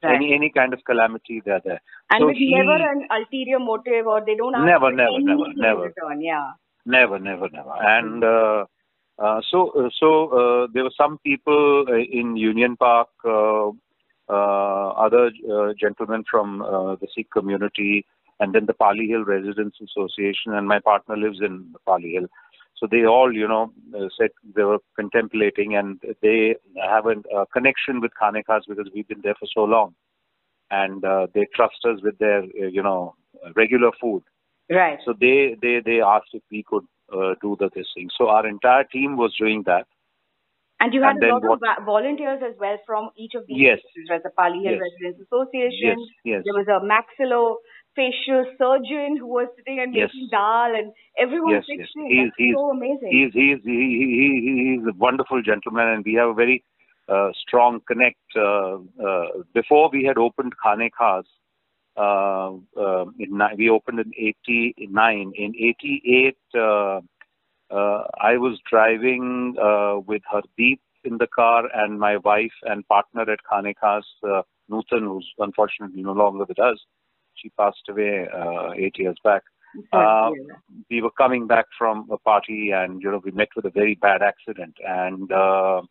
Right. 0.03 0.15
any 0.15 0.33
any 0.33 0.49
kind 0.49 0.73
of 0.73 0.83
calamity. 0.85 1.41
They're 1.45 1.61
there. 1.63 1.81
and 2.11 2.21
so 2.21 2.27
with 2.27 2.37
he- 2.37 2.53
never 2.53 2.75
an 2.75 3.07
ulterior 3.09 3.59
motive, 3.59 4.07
or 4.07 4.21
they 4.25 4.35
don't 4.35 4.55
ask 4.55 4.65
Never, 4.65 4.89
for 4.89 4.91
never, 4.91 5.19
never, 5.19 5.53
never. 5.55 5.81
return. 5.83 6.21
Yeah. 6.21 6.51
Never, 6.85 7.17
never, 7.19 7.47
never. 7.49 7.71
And 7.81 8.23
uh, 8.23 8.65
uh, 9.17 9.39
so, 9.49 9.69
uh, 9.69 9.89
so 9.97 10.09
uh, 10.29 10.67
there 10.73 10.83
were 10.83 10.91
some 10.97 11.17
people 11.19 11.85
uh, 11.87 11.93
in 11.95 12.35
Union 12.35 12.75
Park, 12.75 13.07
uh, 13.23 13.69
uh, 14.29 14.89
other 15.05 15.31
uh, 15.49 15.73
gentlemen 15.79 16.23
from 16.29 16.61
uh, 16.61 16.95
the 16.95 17.07
Sikh 17.15 17.31
community, 17.31 18.05
and 18.41 18.53
then 18.53 18.65
the 18.65 18.73
Pali 18.73 19.07
Hill 19.07 19.23
Residents 19.23 19.77
Association. 19.81 20.53
And 20.53 20.67
my 20.67 20.79
partner 20.79 21.15
lives 21.15 21.39
in 21.41 21.73
Pali 21.85 22.11
Hill, 22.13 22.27
so 22.83 22.87
they 22.91 23.05
all, 23.05 23.33
you 23.33 23.47
know, 23.47 23.71
uh, 23.97 24.07
said 24.19 24.31
they 24.55 24.63
were 24.63 24.79
contemplating, 24.99 25.75
and 25.77 26.01
they 26.21 26.55
have 26.85 27.05
a 27.05 27.45
connection 27.53 28.01
with 28.01 28.11
Khane 28.21 28.43
Khas 28.45 28.63
because 28.67 28.89
we've 28.93 29.07
been 29.07 29.21
there 29.23 29.35
for 29.39 29.47
so 29.53 29.63
long, 29.63 29.95
and 30.69 31.05
uh, 31.05 31.27
they 31.33 31.47
trust 31.55 31.85
us 31.85 32.01
with 32.03 32.17
their, 32.17 32.39
uh, 32.43 32.67
you 32.77 32.83
know, 32.83 33.15
regular 33.55 33.91
food. 34.01 34.23
Right. 34.69 34.99
So 35.05 35.13
they 35.17 35.55
they 35.61 35.79
they 35.85 36.01
asked 36.01 36.33
if 36.33 36.43
we 36.51 36.63
could 36.67 36.83
uh, 37.17 37.35
do 37.41 37.55
the 37.57 37.69
this 37.73 37.87
thing. 37.95 38.09
So 38.17 38.27
our 38.27 38.45
entire 38.45 38.83
team 38.83 39.15
was 39.15 39.33
doing 39.39 39.63
that, 39.65 39.87
And 40.83 40.93
you 40.93 41.01
had 41.03 41.15
And 41.15 41.23
a 41.23 41.27
lot 41.35 41.43
what- 41.49 41.77
of 41.79 41.85
volunteers 41.85 42.41
as 42.45 42.55
well 42.61 42.77
from 42.85 43.09
each 43.15 43.35
of 43.39 43.43
these 43.47 43.61
Yes. 43.65 43.79
places, 43.83 44.09
right? 44.13 44.23
The 44.23 44.31
Pali 44.39 44.59
Hill 44.63 44.73
Yes. 44.73 44.81
Residents 44.85 45.21
Association. 45.25 45.99
Yes, 45.99 45.99
yes. 46.31 46.41
There 46.47 46.57
was 46.61 46.67
a 46.77 46.79
maxillofacial 47.97 48.45
surgeon 48.57 49.17
who 49.17 49.27
was 49.27 49.47
sitting 49.57 49.79
and 49.79 49.93
Yes. 49.95 50.09
making 50.13 50.29
dal, 50.29 50.75
and 50.75 50.93
everyone 51.17 51.53
Yes, 51.53 51.65
yes. 51.67 51.89
He's- 51.95 52.31
he's- 52.37 52.55
so 52.55 52.69
amazing. 52.71 53.11
He's 53.11 53.33
he's 53.33 53.63
he, 53.63 53.71
he, 53.71 54.41
he, 54.45 54.75
he's 54.75 54.87
a 54.87 54.93
wonderful 54.97 55.41
gentleman, 55.41 55.87
and 55.87 56.05
we 56.05 56.13
have 56.15 56.29
a 56.29 56.33
very 56.33 56.63
uh, 57.09 57.31
strong 57.33 57.81
connect. 57.81 58.19
Uh, 58.35 58.77
uh, 59.05 59.27
before 59.53 59.89
we 59.91 60.03
had 60.05 60.17
opened 60.17 60.53
Khane 60.63 60.89
Khas, 60.97 61.25
uh, 61.97 62.51
uh, 62.79 63.05
in, 63.19 63.41
we 63.57 63.69
opened 63.69 63.99
in 63.99 64.11
'89. 64.17 65.33
In 65.35 65.53
'88, 65.55 66.37
uh, 66.55 67.01
uh, 67.69 68.03
I 68.21 68.37
was 68.37 68.59
driving 68.69 69.55
uh, 69.61 69.99
with 69.99 70.21
Hardeep 70.31 70.79
in 71.03 71.17
the 71.17 71.27
car 71.27 71.63
and 71.73 71.99
my 71.99 72.17
wife 72.17 72.53
and 72.63 72.87
partner 72.87 73.23
at 73.29 73.39
Khane 73.51 73.73
Khas, 73.75 74.05
uh, 74.23 74.43
Nutan, 74.71 75.01
who's 75.03 75.29
unfortunately 75.37 76.01
no 76.03 76.13
longer 76.13 76.45
with 76.45 76.59
us. 76.59 76.77
She 77.35 77.49
passed 77.49 77.83
away 77.89 78.27
uh, 78.33 78.71
eight 78.75 78.97
years 78.97 79.17
back 79.23 79.43
uh, 79.91 80.29
to 80.29 80.35
hear 80.35 80.45
that. 80.47 80.83
we 80.89 81.01
were 81.01 81.11
coming 81.11 81.47
back 81.47 81.65
from 81.77 82.07
a 82.11 82.17
party 82.17 82.71
and 82.71 83.01
you 83.01 83.11
know 83.11 83.21
we 83.23 83.31
met 83.31 83.49
with 83.55 83.65
a 83.65 83.71
very 83.71 83.95
bad 83.95 84.21
accident 84.21 84.75
and 84.85 85.31
uh, 85.31 85.81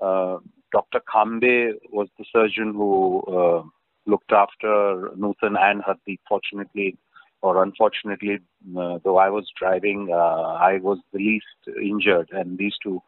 uh, 0.00 0.38
Dr. 0.72 1.00
Kambe 1.12 1.72
was 1.90 2.08
the 2.18 2.24
surgeon 2.32 2.72
who 2.74 3.22
uh, 3.22 3.62
looked 4.06 4.32
after 4.32 5.10
Nutan 5.18 5.58
and 5.58 5.82
Hardeep. 5.82 6.20
Fortunately 6.28 6.96
or 7.42 7.62
unfortunately, 7.62 8.38
uh, 8.78 8.98
though 9.04 9.16
I 9.16 9.30
was 9.30 9.48
driving, 9.58 10.08
uh, 10.12 10.14
I 10.14 10.78
was 10.78 10.98
the 11.12 11.18
least 11.18 11.78
injured, 11.82 12.28
and 12.32 12.58
these 12.58 12.74
two, 12.82 13.00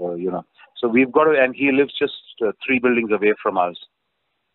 uh, 0.00 0.14
you 0.14 0.30
know. 0.30 0.44
So 0.76 0.88
we've 0.88 1.12
got 1.12 1.24
to, 1.24 1.32
and 1.32 1.54
he 1.54 1.70
lives 1.70 1.92
just 1.98 2.14
uh, 2.44 2.52
three 2.64 2.78
buildings 2.78 3.10
away 3.12 3.34
from 3.42 3.58
us. 3.58 3.76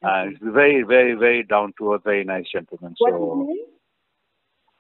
And 0.02 0.32
he's 0.32 0.40
very, 0.42 0.84
very, 0.84 1.14
very 1.14 1.44
down 1.44 1.74
to 1.78 1.94
earth, 1.94 2.02
very 2.04 2.24
nice 2.24 2.46
gentleman. 2.52 2.96
What's 2.98 3.14
his 3.14 3.20
So, 3.22 3.46
name? 3.48 3.66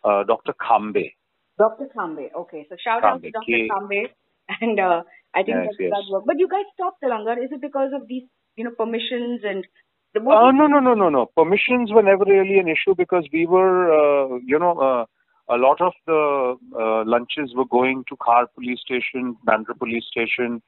uh, 0.03 0.23
Dr. 0.23 0.53
Kambe. 0.53 1.13
Dr. 1.57 1.87
Kambe. 1.95 2.29
Okay, 2.33 2.65
so 2.69 2.75
shout 2.81 3.03
out 3.03 3.21
to 3.21 3.31
Dr. 3.31 3.45
K- 3.45 3.69
Kambe. 3.69 4.07
And 4.61 4.79
uh, 4.79 5.03
I 5.35 5.43
think 5.43 5.57
Yes, 5.57 5.65
that's 5.65 5.77
yes. 5.79 5.91
that 5.91 6.11
work. 6.11 6.23
But 6.25 6.39
you 6.39 6.47
guys 6.47 6.65
stopped 6.73 7.01
the 7.01 7.07
langar. 7.07 7.33
Is 7.43 7.51
it 7.51 7.61
because 7.61 7.91
of 7.93 8.07
these, 8.07 8.23
you 8.55 8.63
know, 8.63 8.71
permissions 8.71 9.41
and 9.43 9.67
the 10.15 10.21
Uh, 10.21 10.51
no, 10.51 10.65
no, 10.65 10.79
no, 10.79 10.95
no, 10.95 11.09
no. 11.09 11.27
Permissions 11.37 11.91
were 11.91 12.01
never 12.01 12.23
really 12.25 12.57
an 12.57 12.67
issue 12.67 12.95
because 12.95 13.27
we 13.31 13.45
were, 13.45 13.93
uh, 13.93 14.39
you 14.43 14.57
know, 14.57 14.79
uh, 14.79 15.05
a 15.53 15.57
lot 15.57 15.81
of 15.81 15.93
the 16.07 16.55
uh, 16.79 17.03
lunches 17.05 17.53
were 17.55 17.65
going 17.65 18.03
to 18.09 18.15
Khar 18.25 18.47
police 18.55 18.79
station, 18.79 19.35
Bandra 19.45 19.77
police 19.77 20.05
station, 20.05 20.63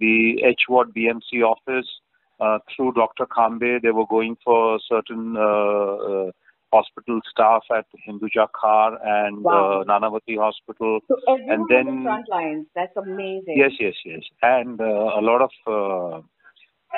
the 0.00 0.42
H 0.42 0.62
Ward 0.70 0.94
BMC 0.94 1.42
office. 1.44 1.88
Uh, 2.38 2.58
through 2.74 2.92
Dr. 2.92 3.24
Kambe, 3.26 3.80
they 3.82 3.90
were 3.90 4.06
going 4.06 4.36
for 4.44 4.78
certain 4.86 5.36
uh, 5.38 5.40
uh, 6.26 6.30
hospital 6.72 7.20
staff 7.30 7.62
at 7.74 7.86
Hinduja 8.06 8.46
Khar 8.60 8.98
and 9.02 9.42
Wow. 9.42 9.80
uh, 9.80 9.84
Nanavati 9.84 10.36
Hospital. 10.38 11.00
So 11.08 11.16
And 11.26 11.64
then- 11.70 11.86
the 11.86 12.02
front 12.02 12.28
lines. 12.28 12.66
That's 12.74 12.96
amazing. 12.96 13.54
Yes, 13.56 13.72
yes, 13.80 13.94
yes. 14.04 14.22
And 14.42 14.78
uh, 14.80 14.84
a 14.84 15.22
lot 15.22 15.40
of 15.40 15.50
uh, 15.66 16.20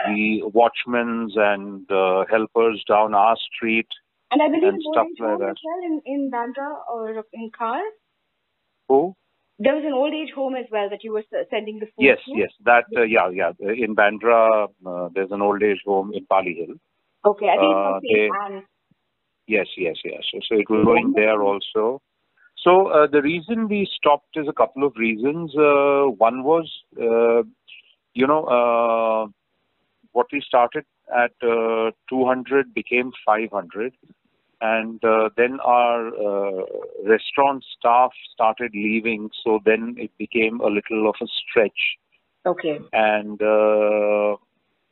the 0.07 0.43
watchmen's 0.55 1.35
and 1.37 1.89
uh, 1.91 2.25
helpers 2.31 2.83
down 2.89 3.15
our 3.15 3.37
street. 3.37 3.87
And 4.31 4.43
I 4.43 4.49
believe 4.49 4.65
and 4.75 4.83
stuff 4.93 5.07
like 5.21 5.39
that. 5.39 5.55
in, 5.85 6.03
in 6.05 6.31
Bandra 6.33 6.71
or 6.93 7.25
in 7.33 7.51
Khar. 7.57 7.81
Who? 8.89 9.15
There 9.59 9.75
was 9.75 9.85
an 9.85 9.93
old 9.93 10.15
age 10.15 10.33
home 10.35 10.55
as 10.55 10.67
well 10.71 10.89
that 10.89 11.03
you 11.03 11.13
were 11.13 11.25
sending 11.51 11.81
the 11.81 11.87
food 11.87 12.05
Yes, 12.05 12.19
to. 12.27 12.33
yes. 12.37 12.51
That, 12.65 12.85
uh, 12.97 13.03
yeah, 13.03 13.29
yeah. 13.31 13.51
In 13.61 13.97
Bandra, 13.97 14.69
uh, 14.87 15.09
there's 15.15 15.33
an 15.33 15.43
old 15.43 15.63
age 15.63 15.81
home 15.85 16.13
in 16.15 16.27
Pali 16.27 16.55
Hill. 16.55 16.77
Okay, 17.25 17.49
I 17.49 17.57
think 17.57 17.75
Uh, 17.75 17.99
it's 18.03 18.33
they- 18.33 18.63
Yes, 19.49 19.67
yes, 19.77 19.97
yes. 20.05 20.23
So, 20.31 20.41
so 20.47 20.55
it 20.57 20.69
was 20.69 20.85
going 20.85 21.13
there 21.17 21.43
also. 21.43 22.03
So 22.59 22.89
uh, 22.89 23.07
the 23.07 23.23
reason 23.23 23.67
we 23.69 23.87
stopped 23.97 24.37
is 24.37 24.47
a 24.47 24.53
couple 24.53 24.85
of 24.85 24.93
reasons. 24.97 25.57
Uh, 25.57 26.05
one 26.19 26.43
was, 26.45 26.71
uh, 27.01 27.43
you 28.15 28.27
know, 28.27 28.45
uh, 28.45 29.27
what 30.13 30.27
we 30.33 30.41
started 30.43 30.85
at 31.15 31.33
uh, 31.43 31.91
200 32.11 32.75
became 32.75 33.11
500. 33.25 33.95
And 34.61 35.03
uh, 35.05 35.29
then 35.37 35.61
our 35.65 36.09
uh, 36.09 36.63
restaurant 37.07 37.65
staff 37.79 38.11
started 38.33 38.73
leaving, 38.75 39.31
so 39.45 39.61
then 39.65 39.95
it 39.99 40.11
became 40.19 40.61
a 40.61 40.67
little 40.67 41.09
of 41.09 41.15
a 41.23 41.27
stretch. 41.27 41.97
Okay. 42.45 42.79
And 42.93 43.41
uh, 43.41 44.37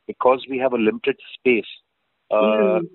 because 0.07 0.45
we 0.49 0.57
have 0.59 0.73
a 0.73 0.77
limited 0.77 1.17
space, 1.33 1.65
uh, 2.31 2.79
Mm. 2.79 2.87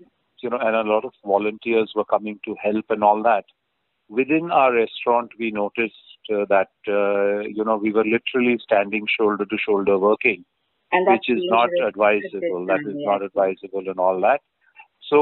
you 0.42 0.50
know, 0.50 0.58
and 0.58 0.74
a 0.76 0.82
lot 0.82 1.04
of 1.04 1.12
volunteers 1.24 1.92
were 1.94 2.04
coming 2.04 2.38
to 2.44 2.54
help 2.62 2.84
and 2.90 3.04
all 3.04 3.22
that. 3.22 3.44
Within 4.08 4.50
our 4.50 4.72
restaurant, 4.74 5.30
we 5.38 5.50
noticed 5.50 5.94
uh, 6.32 6.44
that 6.48 6.70
uh, 6.88 7.40
you 7.40 7.64
know 7.64 7.76
we 7.76 7.92
were 7.92 8.04
literally 8.04 8.58
standing 8.62 9.06
shoulder 9.18 9.44
to 9.44 9.56
shoulder 9.58 9.98
working, 9.98 10.44
which 11.12 11.28
is 11.28 11.42
not 11.50 11.70
advisable. 11.86 12.62
at 12.70 12.78
That 12.78 12.84
this 12.86 12.94
not 13.06 13.22
advisable 13.22 13.88
and 13.88 13.98
all 13.98 14.20
that. 14.20 14.40
So, 15.12 15.20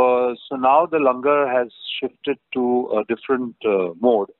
uh, 0.00 0.34
so 0.48 0.56
now 0.56 0.86
the 0.86 0.98
langar 0.98 1.48
has 1.52 1.68
shifted 1.98 2.38
to 2.54 2.64
a 2.98 3.04
different 3.12 3.56
uh, 3.64 3.88
mode 4.00 4.30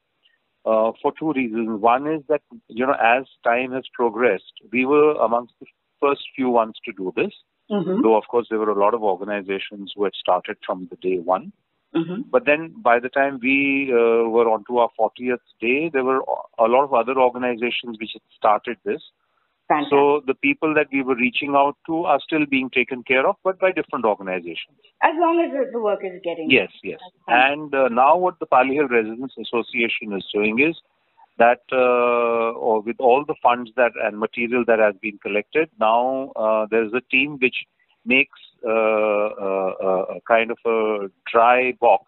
uh, 0.64 0.92
for 1.02 1.12
two 1.18 1.32
reasons. 1.32 1.80
One 1.80 2.06
is 2.06 2.22
that 2.28 2.42
you 2.68 2.86
know, 2.86 2.94
as 3.02 3.24
time 3.44 3.72
has 3.72 3.84
progressed, 3.92 4.52
we 4.72 4.86
were 4.86 5.12
amongst 5.14 5.54
the 5.60 5.66
first 6.00 6.22
few 6.36 6.50
ones 6.50 6.76
to 6.84 6.92
do 6.92 7.12
this. 7.16 7.32
Mhm. 7.70 8.02
Though, 8.02 8.16
of 8.16 8.28
course, 8.28 8.46
there 8.48 8.60
were 8.62 8.70
a 8.70 8.78
lot 8.84 8.94
of 8.94 9.02
organizations 9.02 9.92
who 9.94 10.04
had 10.04 10.14
started 10.14 10.56
from 10.66 10.86
the 10.90 10.96
day 11.08 11.18
one. 11.18 11.52
Mhm. 12.00 12.24
But 12.30 12.44
then, 12.44 12.62
by 12.90 12.98
the 13.04 13.08
time 13.16 13.40
we 13.42 13.56
uh, 13.92 14.22
were 14.36 14.48
on 14.54 14.64
to 14.68 14.78
our 14.78 14.90
40th 14.98 15.46
day, 15.60 15.88
there 15.88 16.04
were 16.04 16.22
a 16.66 16.68
lot 16.74 16.84
of 16.84 16.94
other 16.94 17.18
organizations 17.26 17.98
which 18.00 18.14
had 18.14 18.22
started 18.36 18.78
this. 18.84 19.02
Fantastic. 19.72 19.90
So 19.90 20.22
the 20.26 20.34
people 20.34 20.74
that 20.74 20.86
we 20.92 21.02
were 21.02 21.16
reaching 21.16 21.54
out 21.56 21.76
to 21.86 22.04
are 22.04 22.20
still 22.20 22.46
being 22.46 22.70
taken 22.70 23.02
care 23.02 23.26
of, 23.26 23.36
but 23.42 23.58
by 23.58 23.72
different 23.72 24.04
organizations. 24.04 24.76
as 25.02 25.14
long 25.18 25.40
as 25.40 25.72
the, 25.72 25.80
work 25.80 26.00
is 26.04 26.20
getting 26.22 26.50
Yes, 26.50 26.70
yes. 26.82 27.00
And 27.28 27.74
uh, 27.74 27.88
now 27.88 28.16
what 28.16 28.38
the 28.38 28.46
Pali 28.46 28.74
Hill 28.74 28.88
Residents 28.88 29.34
Association 29.38 30.12
is 30.16 30.24
doing 30.32 30.58
is 30.60 30.76
that 31.38 31.62
uh, 31.72 32.52
or 32.66 32.80
with 32.80 32.96
all 32.98 33.24
the 33.26 33.34
funds 33.42 33.70
that 33.76 33.92
and 34.02 34.18
material 34.18 34.64
that 34.66 34.78
has 34.78 34.94
been 35.00 35.18
collected, 35.18 35.70
now 35.80 36.32
uh, 36.36 36.66
there's 36.70 36.92
a 36.92 37.00
team 37.10 37.38
which 37.40 37.64
makes 38.04 38.38
uh, 38.64 38.68
uh, 38.68 39.72
uh, 39.82 40.04
a 40.16 40.20
kind 40.28 40.50
of 40.50 40.58
a 40.66 41.08
dry 41.30 41.72
box 41.80 42.04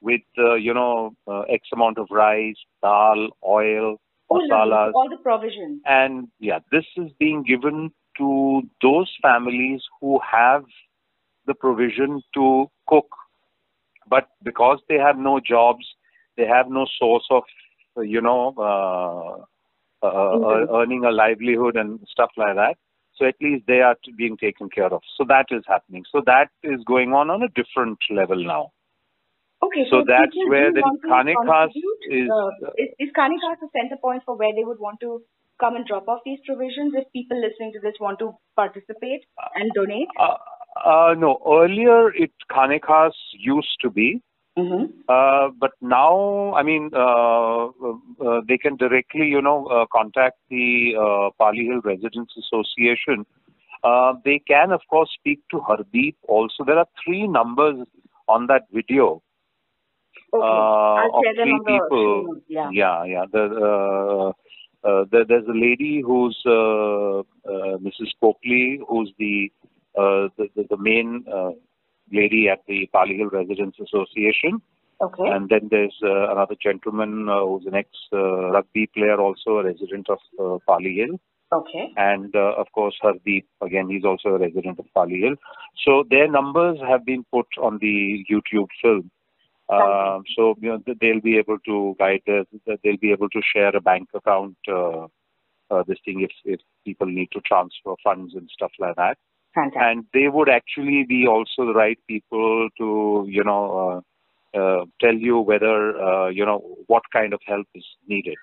with 0.00 0.22
uh, 0.38 0.54
you 0.54 0.72
know 0.72 1.14
uh, 1.26 1.40
X 1.42 1.68
amount 1.72 1.98
of 1.98 2.06
rice, 2.10 2.56
dal, 2.82 3.28
oil, 3.44 3.96
masalas, 4.30 4.92
all 4.94 5.08
the 5.08 5.16
provisions. 5.16 5.80
and 5.86 6.28
yeah, 6.38 6.58
this 6.70 6.84
is 6.96 7.10
being 7.18 7.42
given 7.42 7.90
to 8.18 8.62
those 8.82 9.12
families 9.22 9.82
who 10.00 10.18
have 10.30 10.64
the 11.46 11.54
provision 11.54 12.22
to 12.34 12.66
cook, 12.88 13.08
but 14.08 14.28
because 14.42 14.80
they 14.88 14.96
have 14.96 15.18
no 15.18 15.40
jobs, 15.40 15.86
they 16.36 16.46
have 16.46 16.68
no 16.68 16.86
source 16.98 17.26
of, 17.30 17.44
you 17.98 18.20
know, 18.20 18.54
uh, 18.58 19.44
uh, 20.06 20.08
uh, 20.08 20.66
earning 20.74 21.04
a 21.04 21.10
livelihood 21.10 21.76
and 21.76 22.00
stuff 22.10 22.30
like 22.36 22.54
that. 22.56 22.76
So 23.16 23.24
at 23.26 23.36
least 23.40 23.64
they 23.66 23.80
are 23.80 23.96
being 24.16 24.36
taken 24.36 24.68
care 24.68 24.92
of. 24.92 25.00
So 25.16 25.24
that 25.28 25.46
is 25.50 25.62
happening. 25.66 26.04
So 26.12 26.22
that 26.26 26.48
is 26.62 26.80
going 26.84 27.14
on 27.14 27.30
on 27.30 27.42
a 27.42 27.48
different 27.48 27.98
level 28.10 28.44
now. 28.44 28.72
Okay, 29.62 29.84
So 29.90 30.00
so 30.00 30.04
that's 30.06 30.36
where 30.48 30.72
the 30.72 30.82
Khane 31.08 31.34
Khas 31.46 31.70
is- 32.10 32.30
Uh, 32.30 32.50
is, 32.76 32.90
is 32.98 33.10
Khane 33.18 33.38
Khas 33.40 33.62
a 33.62 33.68
center 33.78 33.96
point 33.96 34.22
for 34.24 34.36
where 34.36 34.54
they 34.54 34.64
would 34.64 34.78
want 34.78 35.00
to 35.00 35.22
come 35.58 35.76
and 35.76 35.86
drop 35.86 36.08
off 36.08 36.20
these 36.24 36.38
provisions 36.46 36.94
if 36.94 37.10
people 37.12 37.40
listening 37.40 37.72
to 37.72 37.80
this 37.80 37.94
want 37.98 38.18
to 38.18 38.34
participate 38.54 39.24
and 39.54 39.72
donate? 39.74 40.08
Uh, 40.18 40.36
uh, 40.84 41.14
no, 41.14 41.40
earlier 41.46 42.12
it 42.14 42.32
Khane 42.50 42.78
Khas 42.80 43.14
used 43.32 43.76
to 43.82 43.90
be. 43.90 44.22
Mm-hmm. 44.58 44.84
Uh, 45.08 45.48
but 45.58 45.72
now, 45.80 46.54
I 46.54 46.62
mean, 46.62 46.90
uh, 46.94 47.66
uh, 47.66 48.40
they 48.48 48.56
can 48.56 48.76
directly, 48.76 49.26
you 49.26 49.42
know, 49.42 49.66
uh, 49.66 49.84
contact 49.92 50.38
the 50.48 50.94
uh, 50.98 51.30
Pali 51.38 51.66
Hill 51.66 51.82
Residents 51.84 52.34
Association. 52.38 53.26
Uh, 53.84 54.14
they 54.24 54.38
can, 54.38 54.72
of 54.72 54.80
course, 54.88 55.10
speak 55.18 55.40
to 55.50 55.58
Hardeep 55.58 56.16
also. 56.26 56.64
There 56.64 56.78
are 56.78 56.88
three 57.04 57.26
numbers 57.28 57.86
on 58.28 58.46
that 58.46 58.62
video 58.72 59.22
Okay. 60.36 60.46
uh, 60.46 61.18
of 61.18 61.24
three 61.42 61.60
the 61.64 61.72
people. 61.72 62.36
Yeah. 62.48 62.70
yeah, 62.72 63.04
yeah. 63.04 63.24
The, 63.32 63.44
uh, 63.44 64.32
uh, 64.86 65.04
there, 65.10 65.24
there's 65.24 65.46
a 65.48 65.58
lady 65.58 66.02
who's 66.04 66.40
uh, 66.46 67.20
uh, 67.20 67.78
Mrs. 67.78 68.10
Copley, 68.20 68.80
who's 68.88 69.12
the 69.18 69.50
uh, 69.96 70.28
the, 70.36 70.48
the, 70.54 70.66
the 70.70 70.76
main 70.76 71.24
uh, 71.32 71.50
lady 72.12 72.48
at 72.48 72.60
the 72.68 72.88
Pali 72.92 73.16
Hill 73.16 73.30
Residents 73.30 73.78
Association. 73.80 74.60
Okay. 75.00 75.26
And 75.26 75.48
then 75.48 75.68
there's 75.70 75.94
uh, 76.02 76.30
another 76.30 76.54
gentleman 76.62 77.28
uh, 77.28 77.44
who's 77.44 77.66
an 77.66 77.74
ex 77.74 77.88
uh, 78.12 78.50
rugby 78.50 78.88
player, 78.94 79.20
also 79.20 79.58
a 79.58 79.64
resident 79.64 80.08
of 80.08 80.18
uh, 80.38 80.58
Pali 80.66 80.96
Hill. 80.96 81.18
Okay. 81.52 81.92
and 81.96 82.34
uh, 82.34 82.54
of 82.58 82.66
course 82.72 82.96
Hardeep 83.00 83.44
again 83.62 83.88
he's 83.88 84.04
also 84.04 84.30
a 84.30 84.38
resident 84.38 84.80
of 84.80 84.86
Pali 84.92 85.20
Hill. 85.20 85.36
So 85.84 86.02
their 86.10 86.28
numbers 86.28 86.78
have 86.86 87.06
been 87.06 87.24
put 87.32 87.46
on 87.62 87.78
the 87.80 88.24
YouTube 88.28 88.66
film. 88.82 89.12
Uh, 89.68 90.20
so 90.36 90.54
you 90.60 90.68
know 90.68 90.82
they'll 91.00 91.20
be 91.20 91.38
able 91.38 91.58
to 91.66 91.96
guide 91.98 92.22
us. 92.28 92.46
They'll 92.66 92.96
be 92.96 93.12
able 93.12 93.28
to 93.30 93.40
share 93.54 93.74
a 93.74 93.80
bank 93.80 94.08
account. 94.14 94.56
Uh, 94.68 95.06
uh, 95.68 95.82
this 95.88 95.98
thing 96.04 96.20
if 96.20 96.30
if 96.44 96.60
people 96.84 97.06
need 97.06 97.28
to 97.32 97.40
transfer 97.40 97.94
funds 98.04 98.34
and 98.34 98.48
stuff 98.52 98.70
like 98.78 98.94
that, 98.94 99.18
Fantastic. 99.54 99.82
and 99.82 100.04
they 100.14 100.28
would 100.28 100.48
actually 100.48 101.04
be 101.08 101.26
also 101.26 101.66
the 101.66 101.74
right 101.74 101.98
people 102.06 102.68
to 102.78 103.26
you 103.28 103.42
know 103.42 104.04
uh, 104.54 104.58
uh, 104.58 104.84
tell 105.00 105.14
you 105.14 105.38
whether 105.40 106.00
uh, 106.00 106.28
you 106.28 106.46
know 106.46 106.76
what 106.86 107.02
kind 107.12 107.32
of 107.32 107.40
help 107.46 107.66
is 107.74 107.84
needed. 108.06 108.36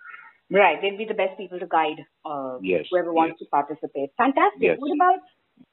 Right. 0.51 0.77
They'd 0.81 0.97
be 0.97 1.05
the 1.05 1.13
best 1.13 1.37
people 1.37 1.59
to 1.59 1.65
guide 1.65 2.05
uh, 2.25 2.57
Yes, 2.61 2.85
whoever 2.91 3.13
wants 3.13 3.39
to 3.39 3.45
participate. 3.45 4.11
Fantastic. 4.17 4.61
Yes. 4.61 4.77
What 4.77 4.93
about, 4.93 5.19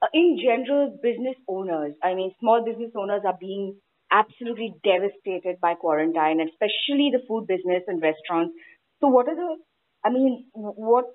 uh, 0.01 0.07
in 0.15 0.39
general, 0.43 0.99
business 1.03 1.37
owners? 1.49 1.95
I 2.03 2.15
mean, 2.15 2.33
small 2.41 2.65
business 2.65 2.91
owners 2.97 3.23
are 3.27 3.37
being 3.39 3.77
absolutely 4.11 4.75
devastated 4.85 5.61
by 5.61 5.75
quarantine, 5.75 6.41
especially 6.41 7.11
the 7.13 7.23
food 7.29 7.47
business 7.47 7.83
and 7.87 8.03
restaurants. 8.03 8.55
So, 9.01 9.09
what 9.09 9.29
are 9.29 9.37
the, 9.37 9.57
I 10.05 10.11
mean, 10.11 10.47
what 10.55 11.07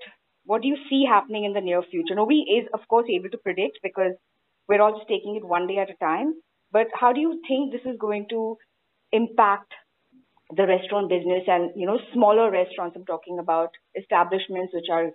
what 0.45 0.61
do 0.61 0.67
you 0.67 0.77
see 0.89 1.05
happening 1.09 1.45
in 1.45 1.53
the 1.53 1.61
near 1.61 1.81
future? 1.81 2.15
Nobody 2.15 2.41
is, 2.41 2.67
of 2.73 2.81
course, 2.87 3.07
able 3.09 3.29
to 3.29 3.37
predict 3.37 3.79
because 3.81 4.13
we're 4.67 4.81
all 4.81 4.97
just 4.97 5.09
taking 5.09 5.35
it 5.35 5.45
one 5.45 5.67
day 5.67 5.77
at 5.79 5.89
a 5.89 5.95
time. 5.95 6.35
But 6.71 6.87
how 6.93 7.13
do 7.13 7.19
you 7.19 7.41
think 7.47 7.71
this 7.71 7.81
is 7.85 7.97
going 7.99 8.27
to 8.29 8.57
impact 9.11 9.73
the 10.55 10.67
restaurant 10.67 11.09
business 11.09 11.43
and 11.47 11.71
you 11.75 11.87
know 11.87 11.97
smaller 12.13 12.51
restaurants 12.51 12.95
i'm 12.95 13.05
talking 13.05 13.39
about 13.39 13.69
establishments 13.99 14.71
which 14.73 14.85
are 14.91 15.09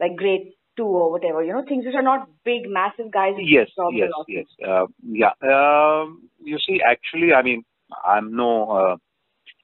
like 0.00 0.16
grade 0.16 0.48
two 0.76 0.84
or 0.84 1.10
whatever 1.10 1.42
you 1.42 1.52
know 1.52 1.64
things 1.68 1.84
which 1.84 1.94
are 1.94 2.02
not 2.02 2.28
big 2.44 2.68
massive 2.68 3.10
guys 3.10 3.34
Yes, 3.38 3.68
yes, 3.92 4.10
yes. 4.28 4.46
Uh, 4.66 4.86
yeah. 5.02 5.32
Um, 5.42 6.28
you 6.42 6.58
see, 6.66 6.80
actually, 6.86 7.32
I 7.32 7.42
mean, 7.42 7.64
I'm 8.04 8.34
no 8.34 8.70
uh, 8.70 8.96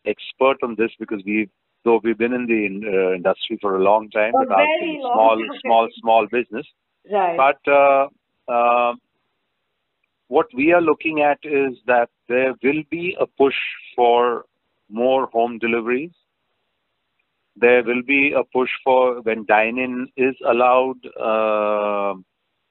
expert 0.05 0.59
on 0.63 0.75
this 0.77 0.91
because 0.99 1.23
we, 1.25 1.49
though 1.85 2.01
we've 2.03 2.19
been 2.19 2.33
in 2.33 2.47
the 2.47 2.89
uh, 2.89 3.15
industry 3.15 3.59
for 3.61 3.77
a 3.77 3.83
long 3.83 4.11
time, 4.11 4.33
A 4.35 4.47
but 4.47 4.57
very 4.57 4.99
long 5.01 5.13
small, 5.15 5.37
time. 5.37 5.59
small, 5.65 5.89
small 6.01 6.27
business. 6.27 6.67
right 7.11 7.37
But 7.37 7.73
uh, 7.73 8.09
uh, 8.53 8.95
what 10.29 10.47
we 10.55 10.73
are 10.73 10.83
looking 10.83 11.21
at 11.21 11.39
is 11.43 11.79
that 11.87 12.11
there 12.29 12.55
will 12.63 12.83
be 12.91 13.17
a 13.19 13.27
push 13.27 13.57
for 13.97 14.45
more 14.91 15.27
home 15.27 15.59
deliveries. 15.59 16.11
There 17.61 17.83
will 17.83 18.03
be 18.03 18.33
a 18.33 18.45
push 18.45 18.71
for 18.85 19.21
when 19.23 19.45
dine-in 19.47 20.09
is 20.17 20.35
allowed. 20.47 21.01
Uh, 21.21 22.21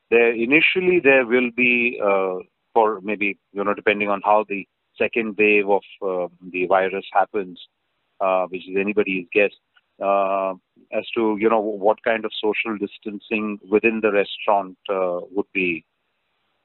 there 0.09 0.33
initially 0.33 0.99
there 1.03 1.25
will 1.25 1.49
be 1.55 1.99
uh, 2.03 2.35
for 2.73 3.01
maybe 3.01 3.37
you 3.51 3.63
know 3.63 3.73
depending 3.73 4.09
on 4.09 4.21
how 4.23 4.45
the 4.47 4.67
second 4.97 5.35
wave 5.37 5.69
of 5.69 5.83
uh, 6.01 6.27
the 6.51 6.65
virus 6.67 7.05
happens, 7.11 7.59
uh, 8.21 8.45
which 8.47 8.67
is 8.67 8.77
anybody's 8.79 9.25
guess 9.33 9.51
uh, 10.03 10.53
as 10.93 11.05
to 11.15 11.37
you 11.39 11.49
know 11.49 11.59
what 11.59 12.01
kind 12.03 12.23
of 12.25 12.31
social 12.41 12.77
distancing 12.77 13.59
within 13.69 13.99
the 14.01 14.11
restaurant 14.11 14.77
uh, 14.89 15.19
would 15.31 15.51
be. 15.53 15.83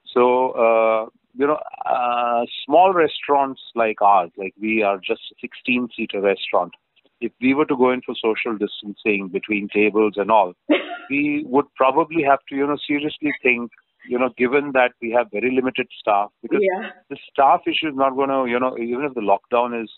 So 0.05 0.51
uh, 0.51 1.09
you 1.35 1.47
know, 1.47 1.59
uh, 1.85 2.45
small 2.65 2.93
restaurants 2.93 3.61
like 3.75 4.01
ours, 4.01 4.31
like 4.37 4.53
we 4.59 4.83
are 4.83 4.97
just 4.97 5.21
a 5.31 5.47
16-seater 5.71 6.21
restaurant. 6.21 6.73
If 7.23 7.31
we 7.41 7.53
were 7.53 7.65
to 7.65 7.77
go 7.77 7.91
in 7.91 8.01
for 8.05 8.15
social 8.21 8.57
distancing 8.57 9.29
between 9.31 9.69
tables 9.73 10.13
and 10.17 10.29
all, 10.29 10.53
we 11.09 11.43
would 11.47 11.65
probably 11.75 12.23
have 12.23 12.39
to 12.49 12.55
you 12.55 12.67
know 12.67 12.77
seriously 12.87 13.31
think. 13.41 13.71
You 14.05 14.19
know, 14.19 14.29
given 14.37 14.71
that 14.73 14.91
we 15.01 15.11
have 15.11 15.31
very 15.31 15.49
limited 15.55 15.87
staff, 15.97 16.29
because 16.41 16.59
yeah 16.61 16.89
the 17.09 17.17
staff 17.31 17.61
issue 17.65 17.87
is 17.87 17.95
not 17.95 18.15
going 18.15 18.27
to, 18.27 18.51
you 18.51 18.59
know, 18.59 18.77
even 18.77 19.05
if 19.05 19.13
the 19.13 19.21
lockdown 19.21 19.81
is 19.81 19.89